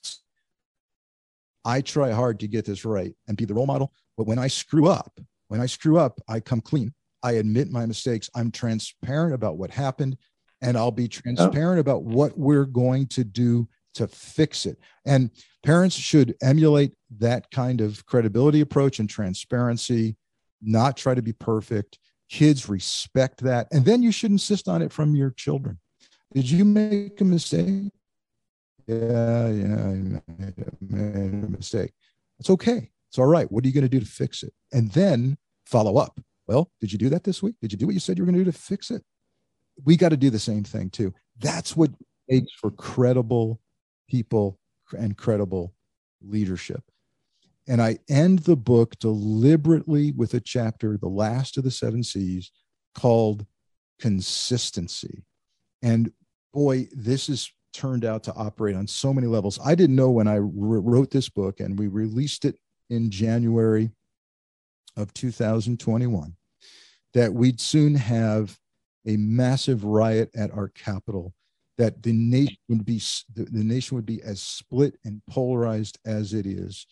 I 1.64 1.80
try 1.82 2.10
hard 2.10 2.40
to 2.40 2.48
get 2.48 2.64
this 2.64 2.84
right 2.84 3.14
and 3.26 3.36
be 3.36 3.44
the 3.44 3.54
role 3.54 3.66
model. 3.66 3.92
But 4.16 4.26
when 4.26 4.38
I 4.38 4.48
screw 4.48 4.88
up, 4.88 5.20
when 5.48 5.60
I 5.60 5.66
screw 5.66 5.98
up, 5.98 6.20
I 6.28 6.40
come 6.40 6.60
clean. 6.60 6.94
I 7.22 7.32
admit 7.32 7.70
my 7.70 7.84
mistakes. 7.84 8.30
I'm 8.34 8.50
transparent 8.50 9.34
about 9.34 9.58
what 9.58 9.70
happened 9.70 10.16
and 10.60 10.76
I'll 10.76 10.90
be 10.90 11.08
transparent 11.08 11.80
about 11.80 12.02
what 12.02 12.38
we're 12.38 12.64
going 12.64 13.06
to 13.08 13.24
do 13.24 13.68
to 13.94 14.08
fix 14.08 14.66
it. 14.66 14.78
And 15.04 15.30
parents 15.64 15.96
should 15.96 16.34
emulate 16.42 16.92
that 17.18 17.50
kind 17.50 17.80
of 17.80 18.04
credibility 18.06 18.60
approach 18.60 18.98
and 18.98 19.08
transparency, 19.08 20.16
not 20.62 20.96
try 20.96 21.14
to 21.14 21.22
be 21.22 21.32
perfect. 21.32 21.98
Kids 22.28 22.68
respect 22.68 23.40
that. 23.40 23.68
And 23.72 23.84
then 23.84 24.02
you 24.02 24.12
should 24.12 24.30
insist 24.30 24.68
on 24.68 24.82
it 24.82 24.92
from 24.92 25.14
your 25.14 25.30
children. 25.30 25.78
Did 26.34 26.50
you 26.50 26.64
make 26.64 27.20
a 27.20 27.24
mistake? 27.24 27.90
Yeah, 28.86 29.48
yeah, 29.48 29.74
I 29.74 30.20
made 30.80 31.44
a 31.44 31.48
mistake. 31.50 31.92
It's 32.38 32.50
okay. 32.50 32.90
It's 33.08 33.18
all 33.18 33.26
right. 33.26 33.50
What 33.50 33.64
are 33.64 33.66
you 33.68 33.74
going 33.74 33.82
to 33.82 33.88
do 33.88 34.00
to 34.00 34.06
fix 34.06 34.42
it? 34.42 34.52
And 34.72 34.90
then 34.92 35.38
follow 35.66 35.96
up. 35.96 36.20
Well, 36.46 36.70
did 36.80 36.92
you 36.92 36.98
do 36.98 37.08
that 37.10 37.24
this 37.24 37.42
week? 37.42 37.56
Did 37.60 37.72
you 37.72 37.78
do 37.78 37.86
what 37.86 37.94
you 37.94 38.00
said 38.00 38.16
you 38.16 38.24
were 38.24 38.30
going 38.30 38.38
to 38.38 38.44
do 38.44 38.50
to 38.50 38.58
fix 38.58 38.90
it? 38.90 39.02
We 39.84 39.96
got 39.96 40.10
to 40.10 40.16
do 40.16 40.30
the 40.30 40.38
same 40.38 40.64
thing 40.64 40.90
too. 40.90 41.14
That's 41.38 41.76
what 41.76 41.90
makes 42.28 42.52
for 42.52 42.70
credible 42.70 43.60
people 44.08 44.58
and 44.96 45.16
credible 45.16 45.74
leadership. 46.22 46.82
And 47.66 47.82
I 47.82 47.98
end 48.08 48.40
the 48.40 48.56
book 48.56 48.98
deliberately 48.98 50.12
with 50.12 50.34
a 50.34 50.40
chapter, 50.40 50.96
the 50.96 51.08
last 51.08 51.58
of 51.58 51.64
the 51.64 51.70
seven 51.70 52.02
C's, 52.02 52.50
called 52.94 53.44
Consistency. 54.00 55.24
And 55.82 56.12
boy, 56.52 56.88
this 56.92 57.26
has 57.26 57.50
turned 57.74 58.04
out 58.04 58.24
to 58.24 58.34
operate 58.34 58.74
on 58.74 58.86
so 58.86 59.12
many 59.12 59.26
levels. 59.26 59.60
I 59.62 59.74
didn't 59.74 59.96
know 59.96 60.10
when 60.10 60.26
I 60.26 60.38
wrote 60.38 61.10
this 61.10 61.28
book 61.28 61.60
and 61.60 61.78
we 61.78 61.88
released 61.88 62.44
it 62.44 62.56
in 62.88 63.10
January 63.10 63.90
of 64.96 65.12
2021 65.14 66.34
that 67.14 67.32
we'd 67.32 67.60
soon 67.60 67.94
have 67.94 68.58
a 69.08 69.16
massive 69.16 69.84
riot 69.84 70.30
at 70.36 70.52
our 70.52 70.68
Capitol 70.68 71.34
that 71.78 72.02
the 72.02 72.12
nation 72.12 72.56
would 72.68 72.84
be 72.84 73.00
the, 73.34 73.44
the 73.44 73.64
nation 73.64 73.94
would 73.96 74.06
be 74.06 74.22
as 74.22 74.40
split 74.42 74.98
and 75.04 75.22
polarized 75.28 75.98
as 76.04 76.34
it 76.34 76.46
is 76.46 76.86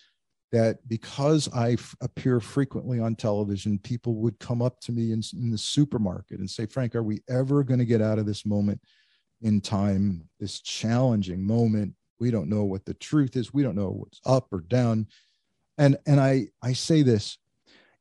that 0.52 0.78
because 0.88 1.52
I 1.52 1.72
f- 1.72 1.94
appear 2.00 2.40
frequently 2.40 3.00
on 3.00 3.16
television, 3.16 3.78
people 3.78 4.14
would 4.16 4.38
come 4.38 4.62
up 4.62 4.80
to 4.80 4.92
me 4.92 5.12
in, 5.12 5.22
in 5.34 5.50
the 5.50 5.58
supermarket 5.58 6.38
and 6.38 6.48
say, 6.48 6.66
Frank, 6.66 6.94
are 6.94 7.02
we 7.02 7.20
ever 7.28 7.64
going 7.64 7.80
to 7.80 7.84
get 7.84 8.00
out 8.00 8.18
of 8.18 8.26
this 8.26 8.46
moment 8.46 8.80
in 9.42 9.60
time, 9.60 10.28
this 10.38 10.60
challenging 10.60 11.44
moment? 11.44 11.94
We 12.20 12.30
don't 12.30 12.48
know 12.48 12.64
what 12.64 12.84
the 12.86 12.94
truth 12.94 13.36
is. 13.36 13.52
We 13.52 13.64
don't 13.64 13.76
know 13.76 13.90
what's 13.90 14.20
up 14.24 14.46
or 14.52 14.60
down. 14.60 15.08
And, 15.78 15.98
and 16.06 16.20
I, 16.20 16.48
I 16.62 16.72
say 16.72 17.02
this 17.02 17.38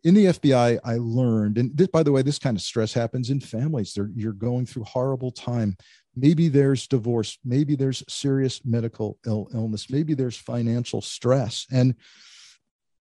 in 0.06 0.14
the 0.14 0.26
FBI, 0.26 0.80
I 0.84 0.98
learned, 0.98 1.58
and 1.58 1.76
this, 1.76 1.88
by 1.88 2.04
the 2.04 2.12
way, 2.12 2.22
this 2.22 2.38
kind 2.38 2.56
of 2.56 2.62
stress 2.62 2.94
happens 2.94 3.32
in 3.32 3.40
families. 3.40 3.94
They're, 3.94 4.12
you're 4.16 4.34
going 4.34 4.68
through 4.68 4.84
horrible 4.84 5.32
time. 5.32 5.76
Maybe 6.16 6.48
there's 6.48 6.88
divorce. 6.88 7.40
Maybe 7.44 7.76
there's 7.76 8.04
serious 8.08 8.64
medical 8.64 9.18
Ill, 9.26 9.50
illness. 9.52 9.90
Maybe 9.90 10.14
there's 10.14 10.38
financial 10.38 11.02
stress. 11.02 11.66
And 11.72 11.96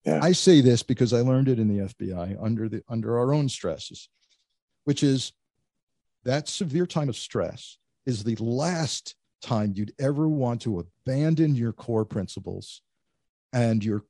yeah. 0.06 0.22
I 0.24 0.32
say 0.32 0.62
this 0.62 0.82
because 0.82 1.12
I 1.12 1.20
learned 1.20 1.50
it 1.50 1.60
in 1.60 1.68
the 1.68 1.84
FBI 1.88 2.38
under 2.42 2.70
the 2.70 2.82
under 2.88 3.20
our 3.20 3.34
own 3.34 3.50
stresses, 3.50 4.08
which 4.86 5.04
is 5.04 5.34
that 6.24 6.48
severe 6.48 6.88
time 6.88 7.10
of 7.10 7.18
stress 7.18 7.80
is 8.06 8.24
the 8.24 8.38
last 8.38 9.16
time 9.42 9.74
you'd 9.76 9.94
ever 10.00 10.30
want 10.30 10.62
to 10.62 10.80
abandon 10.80 11.54
your 11.54 11.74
core 11.74 12.06
principles 12.06 12.82
and 13.52 13.84
your 13.84 14.04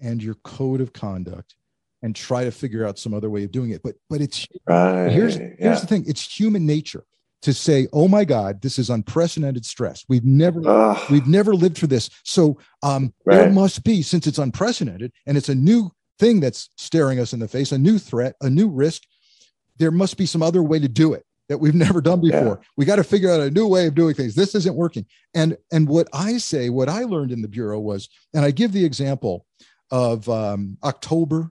and 0.00 0.20
your 0.20 0.34
code 0.34 0.80
of 0.80 0.92
conduct 0.92 1.54
and 2.02 2.14
try 2.14 2.44
to 2.44 2.50
figure 2.50 2.86
out 2.86 2.98
some 2.98 3.14
other 3.14 3.30
way 3.30 3.44
of 3.44 3.52
doing 3.52 3.70
it. 3.70 3.82
But 3.82 3.96
but 4.08 4.20
it's 4.20 4.46
right. 4.66 5.08
here's 5.08 5.36
here's 5.36 5.58
yeah. 5.58 5.74
the 5.74 5.86
thing: 5.86 6.04
it's 6.06 6.38
human 6.38 6.66
nature 6.66 7.04
to 7.42 7.52
say, 7.52 7.88
"Oh 7.92 8.08
my 8.08 8.24
God, 8.24 8.62
this 8.62 8.78
is 8.78 8.90
unprecedented 8.90 9.64
stress. 9.64 10.04
We've 10.08 10.24
never 10.24 10.60
Ugh. 10.64 11.10
we've 11.10 11.26
never 11.26 11.54
lived 11.54 11.78
through 11.78 11.88
this. 11.88 12.10
So 12.24 12.58
um, 12.82 13.12
right. 13.24 13.36
there 13.36 13.50
must 13.50 13.84
be, 13.84 14.02
since 14.02 14.26
it's 14.26 14.38
unprecedented 14.38 15.12
and 15.26 15.36
it's 15.36 15.48
a 15.48 15.54
new 15.54 15.90
thing 16.18 16.40
that's 16.40 16.70
staring 16.76 17.18
us 17.18 17.32
in 17.32 17.40
the 17.40 17.48
face, 17.48 17.72
a 17.72 17.78
new 17.78 17.98
threat, 17.98 18.34
a 18.40 18.50
new 18.50 18.68
risk. 18.68 19.02
There 19.78 19.90
must 19.90 20.18
be 20.18 20.26
some 20.26 20.42
other 20.42 20.62
way 20.62 20.78
to 20.78 20.88
do 20.88 21.14
it." 21.14 21.24
that 21.48 21.58
we've 21.58 21.74
never 21.86 22.00
done 22.00 22.20
before. 22.20 22.60
Yeah. 22.60 22.66
We 22.78 22.86
got 22.86 22.96
to 22.96 23.04
figure 23.04 23.28
out 23.28 23.40
a 23.40 23.50
new 23.50 23.66
way 23.66 23.86
of 23.88 23.94
doing 23.94 24.14
things. 24.14 24.36
This 24.36 24.54
isn't 24.54 24.76
working. 24.76 25.04
And 25.34 25.58
and 25.70 25.86
what 25.86 26.08
I 26.14 26.38
say, 26.38 26.70
what 26.70 26.88
I 26.88 27.02
learned 27.02 27.32
in 27.32 27.42
the 27.42 27.48
bureau 27.48 27.78
was, 27.78 28.08
and 28.32 28.44
I 28.44 28.52
give 28.52 28.72
the 28.72 28.84
example 28.84 29.44
of 29.90 30.28
um, 30.28 30.78
October 30.82 31.50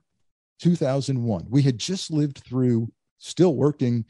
2001. 0.60 1.46
We 1.48 1.62
had 1.62 1.78
just 1.78 2.10
lived 2.10 2.38
through, 2.38 2.92
still 3.18 3.54
working, 3.54 4.04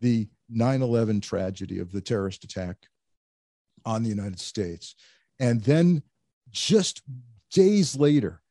the 0.00 0.28
9 0.48 0.82
11 0.82 1.20
tragedy 1.20 1.78
of 1.78 1.92
the 1.92 2.00
terrorist 2.00 2.44
attack 2.44 2.76
on 3.84 4.02
the 4.02 4.08
United 4.08 4.40
States. 4.40 4.94
And 5.38 5.62
then 5.62 6.02
just 6.50 7.02
days 7.50 7.96
later, 7.96 8.42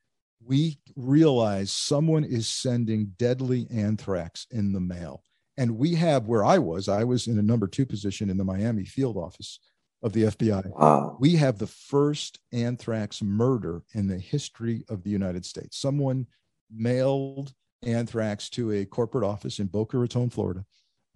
we 0.46 0.78
realize 0.96 1.72
someone 1.72 2.24
is 2.24 2.48
sending 2.48 3.14
deadly 3.18 3.68
anthrax 3.72 4.46
in 4.52 4.74
the 4.74 4.80
mail. 4.80 5.24
And 5.58 5.78
we 5.78 5.96
have 5.96 6.28
where 6.28 6.44
I 6.44 6.58
was, 6.58 6.90
I 6.90 7.04
was 7.04 7.28
in 7.28 7.40
a 7.40 7.44
number 7.44 7.68
two 7.68 7.86
position 7.86 8.30
in 8.30 8.38
the 8.38 8.44
Miami 8.44 8.86
field 8.86 9.18
office 9.18 9.60
of 10.04 10.14
the 10.14 10.24
FBI. 10.24 10.68
Wow. 10.68 11.18
We 11.20 11.36
have 11.38 11.58
the 11.58 11.68
first 11.68 12.40
anthrax 12.52 13.22
murder 13.22 13.82
in 13.94 14.08
the 14.08 14.20
history 14.20 14.84
of 14.90 15.04
the 15.04 15.10
United 15.10 15.46
States. 15.46 15.78
Someone 15.78 16.28
mailed 16.74 17.54
anthrax 17.84 18.50
to 18.50 18.72
a 18.72 18.86
corporate 18.86 19.24
office 19.24 19.60
in 19.60 19.68
Boca 19.68 19.98
Raton, 19.98 20.30
Florida. 20.30 20.66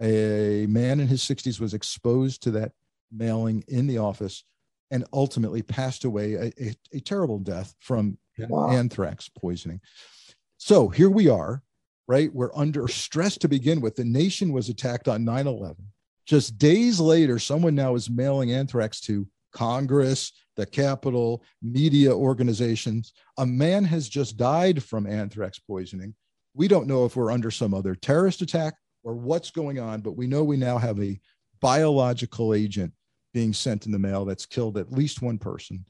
A 0.02 0.66
man 0.70 1.00
in 1.00 1.08
his 1.08 1.22
60s 1.22 1.60
was 1.60 1.74
exposed 1.74 2.44
to 2.44 2.52
that 2.52 2.72
mailing 3.12 3.64
in 3.68 3.88
the 3.88 3.98
office 3.98 4.44
and 4.92 5.06
ultimately 5.14 5.62
passed 5.62 6.06
away 6.06 6.34
a, 6.34 6.46
a, 6.60 6.76
a 6.94 7.00
terrible 7.00 7.40
death 7.40 7.76
from 7.80 8.18
wow. 8.38 8.70
anthrax 8.72 9.30
poisoning. 9.30 9.82
So 10.58 10.90
here 10.90 11.10
we 11.10 11.30
are, 11.30 11.64
right? 12.08 12.34
We're 12.34 12.56
under 12.56 12.88
stress 12.88 13.38
to 13.40 13.48
begin 13.48 13.82
with. 13.82 13.96
The 13.96 14.06
nation 14.06 14.52
was 14.52 14.70
attacked 14.70 15.08
on 15.08 15.26
9 15.26 15.48
11. 15.48 15.76
Just 16.26 16.58
days 16.58 17.00
later, 17.00 17.40
someone 17.40 17.76
now 17.76 17.96
is 17.96 18.10
mailing 18.10 18.52
anthrax 18.52 19.02
to 19.02 19.28
Congress, 19.52 20.32
the 20.56 20.66
Capitol, 20.66 21.44
media 21.62 22.14
organizations. 22.14 23.14
A 23.38 23.46
man 23.46 23.84
has 23.86 24.10
just 24.10 24.38
died 24.38 24.84
from 24.84 25.08
anthrax 25.08 25.60
poisoning. 25.60 26.16
We 26.54 26.68
don't 26.68 26.88
know 26.88 27.06
if 27.06 27.16
we're 27.16 27.32
under 27.32 27.52
some 27.52 27.74
other 27.74 27.96
terrorist 27.96 28.42
attack 28.42 28.76
or 29.04 29.14
what's 29.14 29.52
going 29.52 29.80
on, 29.80 30.02
but 30.02 30.18
we 30.18 30.28
know 30.28 30.44
we 30.44 30.58
now 30.58 30.78
have 30.78 31.00
a 31.02 31.20
biological 31.62 32.54
agent 32.54 32.94
being 33.34 33.54
sent 33.54 33.86
in 33.86 33.92
the 33.92 34.00
mail 34.00 34.26
that's 34.26 34.46
killed 34.46 34.78
at 34.78 34.92
least 34.92 35.22
one 35.22 35.38
person. 35.38 35.86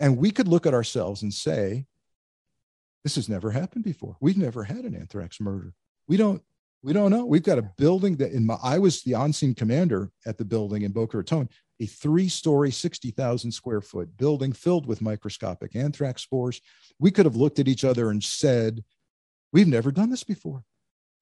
And 0.00 0.16
we 0.16 0.30
could 0.30 0.48
look 0.48 0.66
at 0.66 0.74
ourselves 0.74 1.22
and 1.22 1.32
say, 1.32 1.86
this 3.04 3.16
has 3.16 3.28
never 3.28 3.50
happened 3.50 3.84
before. 3.84 4.16
We've 4.20 4.38
never 4.38 4.64
had 4.64 4.84
an 4.84 4.94
anthrax 4.94 5.40
murder. 5.40 5.74
We 6.08 6.16
don't 6.16 6.42
we 6.82 6.92
don't 6.92 7.10
know. 7.10 7.24
We've 7.24 7.42
got 7.42 7.58
a 7.58 7.70
building 7.78 8.16
that 8.16 8.32
in 8.32 8.44
my 8.44 8.58
I 8.62 8.78
was 8.78 9.02
the 9.02 9.14
on-scene 9.14 9.54
commander 9.54 10.10
at 10.26 10.36
the 10.36 10.44
building 10.44 10.82
in 10.82 10.92
Boca 10.92 11.16
Raton 11.16 11.48
a 11.84 11.86
three 11.86 12.28
story, 12.28 12.70
60,000 12.70 13.52
square 13.52 13.80
foot 13.80 14.16
building 14.16 14.52
filled 14.52 14.86
with 14.86 15.02
microscopic 15.02 15.76
anthrax 15.76 16.22
spores. 16.22 16.60
We 16.98 17.10
could 17.10 17.26
have 17.26 17.36
looked 17.36 17.58
at 17.58 17.68
each 17.68 17.84
other 17.84 18.10
and 18.10 18.22
said, 18.22 18.82
We've 19.52 19.68
never 19.68 19.92
done 19.92 20.10
this 20.10 20.24
before. 20.24 20.64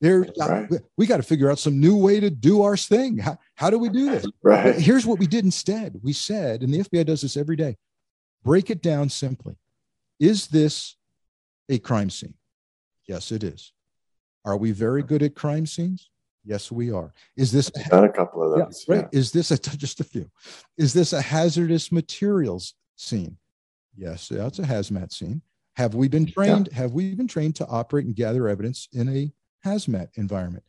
There, 0.00 0.26
uh, 0.40 0.48
right. 0.48 0.70
we 0.96 1.06
got 1.06 1.18
to 1.18 1.22
figure 1.22 1.50
out 1.50 1.58
some 1.58 1.78
new 1.78 1.96
way 1.96 2.18
to 2.18 2.30
do 2.30 2.62
our 2.62 2.76
thing. 2.76 3.18
How, 3.18 3.38
how 3.56 3.70
do 3.70 3.78
we 3.78 3.88
do 3.88 4.10
this? 4.10 4.26
Right. 4.42 4.74
Here's 4.74 5.04
what 5.04 5.18
we 5.18 5.26
did 5.26 5.44
instead. 5.44 6.00
We 6.02 6.12
said, 6.12 6.62
and 6.62 6.72
the 6.72 6.78
FBI 6.78 7.06
does 7.06 7.20
this 7.20 7.36
every 7.36 7.56
day 7.56 7.76
break 8.42 8.70
it 8.70 8.82
down 8.82 9.08
simply. 9.08 9.56
Is 10.18 10.48
this 10.48 10.96
a 11.68 11.78
crime 11.78 12.10
scene? 12.10 12.34
Yes, 13.06 13.30
it 13.32 13.44
is. 13.44 13.72
Are 14.44 14.56
we 14.56 14.72
very 14.72 15.02
good 15.02 15.22
at 15.22 15.34
crime 15.34 15.66
scenes? 15.66 16.10
Yes, 16.44 16.72
we 16.72 16.90
are. 16.90 17.12
Is 17.36 17.52
this 17.52 17.70
a 17.92 18.08
couple 18.08 18.42
of 18.42 18.58
those? 18.58 18.84
Yeah, 18.88 18.94
right. 18.94 19.08
Yeah. 19.12 19.18
Is 19.18 19.30
this 19.30 19.50
a, 19.50 19.58
just 19.58 20.00
a 20.00 20.04
few? 20.04 20.28
Is 20.76 20.92
this 20.92 21.12
a 21.12 21.22
hazardous 21.22 21.92
materials 21.92 22.74
scene? 22.96 23.36
Yes, 23.96 24.28
that's 24.28 24.58
a 24.58 24.62
hazmat 24.62 25.12
scene. 25.12 25.42
Have 25.76 25.94
we 25.94 26.08
been 26.08 26.26
trained? 26.26 26.68
Yeah. 26.72 26.78
Have 26.78 26.92
we 26.92 27.14
been 27.14 27.28
trained 27.28 27.56
to 27.56 27.66
operate 27.66 28.06
and 28.06 28.14
gather 28.14 28.48
evidence 28.48 28.88
in 28.92 29.08
a 29.08 29.32
hazmat 29.64 30.08
environment? 30.16 30.64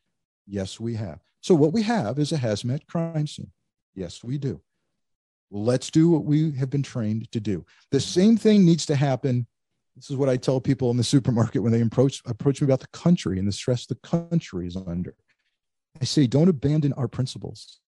Yes, 0.45 0.79
we 0.79 0.93
have. 0.95 1.19
So 1.41 1.55
what 1.55 1.73
we 1.73 1.81
have 1.83 2.19
is 2.19 2.31
a 2.31 2.37
hazmat 2.37 2.85
crime 2.87 3.27
scene. 3.27 3.51
Yes, 3.95 4.23
we 4.23 4.37
do. 4.37 4.61
Let's 5.51 5.91
do 5.91 6.09
what 6.09 6.23
we 6.23 6.51
have 6.53 6.69
been 6.69 6.83
trained 6.83 7.31
to 7.31 7.39
do. 7.39 7.65
The 7.91 7.99
same 7.99 8.37
thing 8.37 8.65
needs 8.65 8.85
to 8.87 8.95
happen. 8.95 9.47
This 9.95 10.09
is 10.09 10.15
what 10.15 10.29
I 10.29 10.37
tell 10.37 10.59
people 10.59 10.89
in 10.89 10.97
the 10.97 11.03
supermarket 11.03 11.61
when 11.61 11.71
they 11.71 11.81
approach 11.81 12.21
approach 12.25 12.61
me 12.61 12.65
about 12.65 12.79
the 12.79 12.87
country 12.87 13.39
and 13.39 13.47
the 13.47 13.51
stress 13.51 13.85
the 13.85 13.95
country 13.95 14.67
is 14.67 14.75
under. 14.75 15.15
I 16.01 16.05
say, 16.05 16.27
don't 16.27 16.49
abandon 16.49 16.93
our 16.93 17.07
principles. 17.07 17.79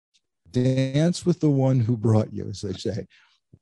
Dance 0.51 1.27
with 1.27 1.40
the 1.40 1.51
one 1.51 1.81
who 1.81 1.97
brought 1.97 2.33
you, 2.33 2.49
as 2.49 2.61
they 2.61 2.73
say. 2.75 3.07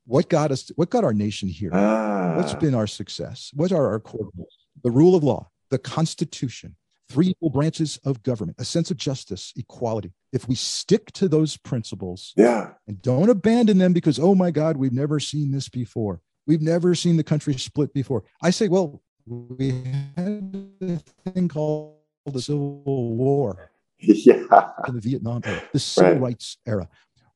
What 0.05 0.29
got 0.29 0.51
us? 0.51 0.71
What 0.75 0.89
got 0.89 1.03
our 1.03 1.13
nation 1.13 1.49
here? 1.49 1.71
Ah. 1.73 2.33
What's 2.35 2.53
been 2.55 2.75
our 2.75 2.87
success? 2.87 3.51
What 3.53 3.71
are 3.71 3.87
our 3.87 3.99
core 3.99 4.29
goals? 4.35 4.57
The 4.83 4.91
rule 4.91 5.15
of 5.15 5.23
law, 5.23 5.49
the 5.69 5.79
Constitution, 5.79 6.75
three 7.09 7.29
equal 7.29 7.49
branches 7.49 7.97
of 8.03 8.21
government, 8.23 8.57
a 8.59 8.65
sense 8.65 8.91
of 8.91 8.97
justice, 8.97 9.53
equality. 9.55 10.13
If 10.31 10.47
we 10.47 10.55
stick 10.55 11.11
to 11.13 11.27
those 11.27 11.57
principles, 11.57 12.33
yeah, 12.35 12.71
and 12.87 13.01
don't 13.01 13.29
abandon 13.29 13.77
them 13.77 13.93
because 13.93 14.19
oh 14.19 14.35
my 14.35 14.51
God, 14.51 14.77
we've 14.77 14.93
never 14.93 15.19
seen 15.19 15.51
this 15.51 15.69
before. 15.69 16.21
We've 16.45 16.61
never 16.61 16.93
seen 16.95 17.17
the 17.17 17.23
country 17.23 17.53
split 17.53 17.93
before. 17.93 18.23
I 18.41 18.49
say, 18.49 18.67
well, 18.67 19.01
we 19.25 19.69
had 20.17 20.75
a 20.81 20.97
thing 21.31 21.47
called 21.47 21.95
the 22.25 22.41
Civil 22.41 22.83
War 23.15 23.71
yeah. 24.25 24.43
the 24.87 24.99
Vietnam 24.99 25.41
era, 25.45 25.61
the 25.71 25.79
civil 25.79 26.11
right. 26.13 26.21
rights 26.21 26.57
era. 26.65 26.87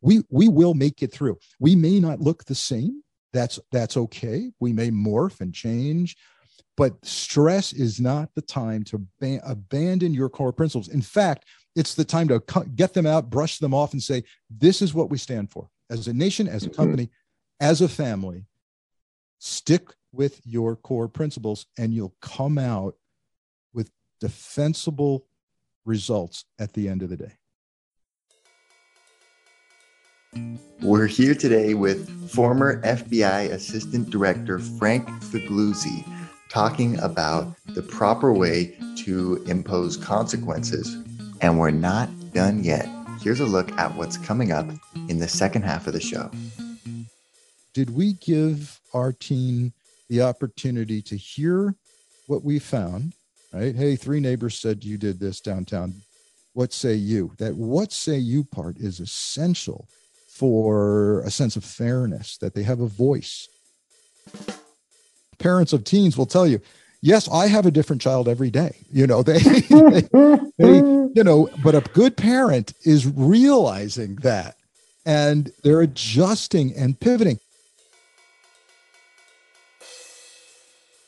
We 0.01 0.21
we 0.29 0.47
will 0.47 0.73
make 0.73 1.01
it 1.01 1.11
through. 1.11 1.39
We 1.59 1.75
may 1.75 1.99
not 1.99 2.19
look 2.19 2.45
the 2.45 2.55
same. 2.55 3.03
That's 3.33 3.59
that's 3.71 3.97
okay. 3.97 4.51
We 4.59 4.73
may 4.73 4.91
morph 4.91 5.41
and 5.41 5.53
change, 5.53 6.15
but 6.75 6.93
stress 7.05 7.73
is 7.73 7.99
not 7.99 8.29
the 8.35 8.41
time 8.41 8.83
to 8.85 9.05
ba- 9.19 9.41
abandon 9.45 10.13
your 10.13 10.29
core 10.29 10.53
principles. 10.53 10.89
In 10.89 11.01
fact, 11.01 11.45
it's 11.75 11.95
the 11.95 12.05
time 12.05 12.27
to 12.27 12.41
get 12.75 12.93
them 12.93 13.05
out, 13.05 13.29
brush 13.29 13.59
them 13.59 13.73
off, 13.73 13.93
and 13.93 14.01
say, 14.03 14.23
"This 14.49 14.81
is 14.81 14.93
what 14.93 15.09
we 15.09 15.17
stand 15.17 15.51
for 15.51 15.69
as 15.89 16.07
a 16.07 16.13
nation, 16.13 16.47
as 16.47 16.63
a 16.63 16.67
mm-hmm. 16.67 16.75
company, 16.75 17.03
mm-hmm. 17.05 17.65
as 17.65 17.81
a 17.81 17.89
family." 17.89 18.45
Stick 19.39 19.93
with 20.11 20.41
your 20.45 20.75
core 20.75 21.07
principles 21.07 21.67
and 21.77 21.93
you'll 21.93 22.15
come 22.21 22.57
out 22.57 22.95
with 23.73 23.91
defensible 24.19 25.25
results 25.87 26.45
at 26.59 26.73
the 26.73 26.87
end 26.87 27.01
of 27.01 27.09
the 27.09 27.17
day. 27.17 27.31
We're 30.81 31.07
here 31.07 31.33
today 31.33 31.73
with 31.73 32.29
former 32.29 32.81
FBI 32.83 33.49
Assistant 33.51 34.09
Director 34.09 34.59
Frank 34.59 35.07
Figliuzzi 35.23 36.05
talking 36.49 36.99
about 36.99 37.55
the 37.67 37.81
proper 37.81 38.31
way 38.33 38.77
to 38.97 39.43
impose 39.47 39.97
consequences. 39.97 40.97
And 41.41 41.59
we're 41.59 41.71
not 41.71 42.09
done 42.33 42.63
yet. 42.63 42.87
Here's 43.21 43.39
a 43.39 43.45
look 43.45 43.71
at 43.73 43.95
what's 43.95 44.17
coming 44.17 44.51
up 44.51 44.67
in 45.09 45.19
the 45.19 45.27
second 45.27 45.63
half 45.63 45.87
of 45.87 45.93
the 45.93 45.99
show. 45.99 46.29
Did 47.73 47.89
we 47.89 48.13
give 48.13 48.79
our 48.93 49.11
team 49.11 49.73
the 50.09 50.21
opportunity 50.21 51.01
to 51.03 51.17
hear 51.17 51.75
what 52.27 52.43
we 52.43 52.59
found? 52.59 53.13
Right? 53.57 53.75
Hey, 53.75 53.95
three 53.95 54.19
neighbors 54.19 54.59
said 54.59 54.83
you 54.83 54.99
did 54.99 55.19
this 55.19 55.41
downtown. 55.41 55.95
What 56.53 56.71
say 56.71 56.93
you? 56.93 57.33
That 57.39 57.55
what 57.55 57.91
say 57.91 58.17
you 58.19 58.43
part 58.43 58.77
is 58.77 58.99
essential 58.99 59.87
for 60.29 61.21
a 61.21 61.31
sense 61.31 61.55
of 61.55 61.63
fairness, 61.63 62.37
that 62.37 62.53
they 62.53 62.61
have 62.61 62.81
a 62.81 62.87
voice. 62.87 63.47
Parents 65.39 65.73
of 65.73 65.83
teens 65.85 66.15
will 66.15 66.27
tell 66.27 66.45
you, 66.45 66.61
yes, 67.01 67.27
I 67.29 67.47
have 67.47 67.65
a 67.65 67.71
different 67.71 67.99
child 67.99 68.29
every 68.29 68.51
day. 68.51 68.85
You 68.91 69.07
know, 69.07 69.23
they, 69.23 69.39
they, 69.39 70.01
they, 70.59 70.77
you 71.15 71.23
know, 71.23 71.49
but 71.63 71.73
a 71.73 71.81
good 71.93 72.15
parent 72.15 72.75
is 72.83 73.07
realizing 73.07 74.17
that 74.17 74.55
and 75.03 75.51
they're 75.63 75.81
adjusting 75.81 76.75
and 76.75 76.99
pivoting. 76.99 77.39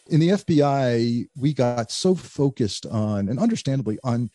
In 0.09 0.19
the 0.19 0.29
FBI, 0.29 1.27
we 1.37 1.53
got 1.53 1.91
so 1.91 2.15
focused 2.15 2.85
on, 2.87 3.29
and 3.29 3.39
understandably, 3.39 3.99
on 4.03 4.29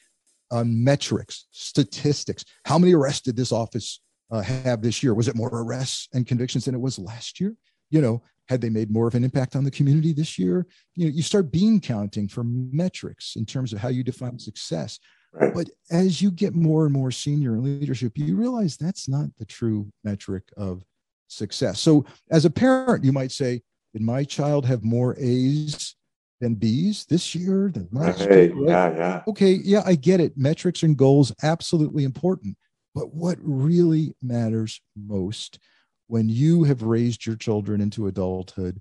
on 0.51 0.85
metrics, 0.85 1.47
statistics. 1.51 2.45
How 2.65 2.79
many 2.79 2.95
arrests 2.95 3.23
did 3.23 3.37
this 3.37 3.51
office 3.51 4.01
uh, 4.31 4.41
have 4.41 4.83
this 4.83 5.03
year? 5.03 5.15
Was 5.15 5.27
it 5.27 5.35
more 5.35 5.51
arrests 5.53 6.09
and 6.13 6.27
convictions 6.27 6.67
than 6.67 6.75
it 6.75 6.81
was 6.81 6.99
last 6.99 7.41
year? 7.41 7.57
You 7.91 8.01
know, 8.01 8.23
had 8.49 8.61
they 8.61 8.71
made 8.71 8.91
more 8.91 9.09
of 9.09 9.15
an 9.15 9.25
impact 9.25 9.57
on 9.57 9.65
the 9.65 9.71
community 9.71 10.13
this 10.13 10.39
year? 10.39 10.67
You 10.95 11.07
know, 11.07 11.13
you 11.13 11.23
start 11.23 11.51
bean 11.51 11.81
counting 11.81 12.29
for 12.29 12.45
metrics 12.45 13.37
in 13.37 13.47
terms 13.47 13.73
of 13.73 13.81
how 13.81 13.89
you 13.89 14.05
define 14.05 14.39
success. 14.39 14.99
Right. 15.33 15.53
But 15.53 15.71
as 15.91 16.23
you 16.23 16.31
get 16.31 16.55
more 16.55 16.85
and 16.85 16.93
more 16.93 17.11
senior 17.11 17.57
in 17.57 17.65
leadership, 17.81 18.13
you 18.17 18.37
realize 18.37 18.77
that's 18.77 19.09
not 19.09 19.31
the 19.39 19.45
true 19.45 19.91
metric 20.05 20.45
of 20.57 20.85
success. 21.27 21.81
So, 21.81 22.05
as 22.31 22.45
a 22.45 22.51
parent, 22.51 23.05
you 23.05 23.13
might 23.13 23.33
say, 23.33 23.63
Did 23.95 24.03
my 24.03 24.25
child 24.25 24.67
have 24.67 24.83
more 24.83 25.17
A's 25.19 25.95
than 26.41 26.57
B's 26.57 27.07
this 27.07 27.33
year? 27.35 27.71
Than 27.73 27.89
last 27.93 28.19
hey, 28.23 28.49
year? 28.49 28.69
Yeah, 28.69 28.97
yeah. 28.97 29.23
Okay, 29.29 29.53
yeah, 29.53 29.83
I 29.87 29.95
get 29.95 30.21
it. 30.21 30.37
Metrics 30.37 30.83
and 30.83 30.97
goals 30.97 31.33
absolutely 31.45 32.03
important. 32.03 32.57
But 32.93 33.15
what 33.15 33.39
really 33.41 34.15
matters 34.21 34.81
most 34.97 35.61
when 36.09 36.29
you 36.29 36.65
have 36.65 36.83
raised 36.83 37.25
your 37.25 37.37
children 37.37 37.81
into 37.81 38.09
adulthood, 38.09 38.81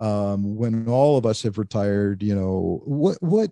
um, 0.00 0.56
when 0.56 0.88
all 0.88 1.18
of 1.18 1.26
us 1.26 1.42
have 1.42 1.58
retired, 1.58 2.22
you 2.22 2.34
know, 2.34 2.80
what 2.84 3.18
what 3.20 3.50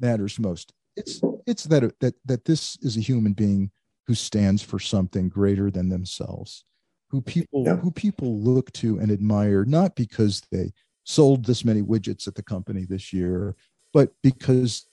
matters 0.00 0.38
most? 0.38 0.72
It's 0.96 1.20
it's 1.46 1.64
that 1.64 1.98
that 1.98 2.14
that 2.24 2.44
this 2.44 2.78
is 2.80 2.96
a 2.96 3.00
human 3.00 3.32
being 3.32 3.72
who 4.06 4.14
stands 4.14 4.62
for 4.62 4.78
something 4.78 5.28
greater 5.28 5.70
than 5.70 5.88
themselves, 5.88 6.64
who 7.08 7.20
people 7.20 7.64
yeah. 7.64 7.76
who 7.76 7.90
people 7.90 8.38
look 8.38 8.72
to 8.72 8.98
and 8.98 9.10
admire, 9.10 9.64
not 9.64 9.94
because 9.94 10.42
they 10.50 10.72
sold 11.04 11.44
this 11.44 11.64
many 11.64 11.82
widgets 11.82 12.26
at 12.26 12.34
the 12.34 12.42
company 12.42 12.84
this 12.84 13.12
year, 13.12 13.54
but 13.92 14.12
because 14.22 14.86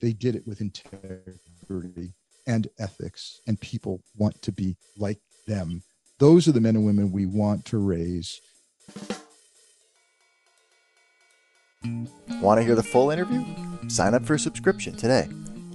they 0.00 0.12
did 0.12 0.36
it 0.36 0.46
with 0.46 0.60
integrity 0.60 2.14
and 2.46 2.68
ethics, 2.78 3.40
and 3.46 3.60
people 3.60 4.02
want 4.16 4.40
to 4.42 4.52
be 4.52 4.76
like 4.96 5.18
them. 5.46 5.82
Those 6.18 6.46
are 6.46 6.52
the 6.52 6.60
men 6.60 6.76
and 6.76 6.86
women 6.86 7.10
we 7.10 7.26
want 7.26 7.64
to 7.66 7.78
raise. 7.78 8.40
Want 12.40 12.60
to 12.60 12.64
hear 12.64 12.74
the 12.74 12.82
full 12.82 13.10
interview? 13.10 13.44
Sign 13.88 14.14
up 14.14 14.24
for 14.24 14.34
a 14.34 14.38
subscription 14.38 14.96
today. 14.96 15.28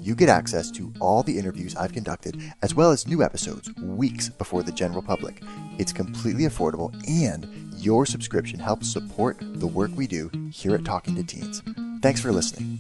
You 0.04 0.16
get 0.16 0.30
access 0.30 0.72
to 0.72 0.92
all 1.00 1.22
the 1.22 1.38
interviews 1.38 1.76
I've 1.76 1.94
conducted, 1.94 2.42
as 2.64 2.74
well 2.74 2.90
as 2.90 3.08
new 3.08 3.22
episodes 3.22 3.70
weeks 3.76 4.30
before 4.30 4.64
the 4.64 4.72
general 4.72 5.04
public. 5.04 5.44
It's 5.78 5.94
completely 5.94 6.46
affordable, 6.46 6.92
and 7.08 7.48
your 7.78 8.08
subscription 8.08 8.60
helps 8.60 8.92
support 8.92 9.38
the 9.40 9.68
work 9.68 9.92
we 9.96 10.08
do 10.08 10.32
here 10.52 10.74
at 10.74 10.86
Talking 10.86 11.16
to 11.18 11.24
Teens. 11.24 11.62
Thanks 12.02 12.20
for 12.20 12.32
listening. 12.32 12.80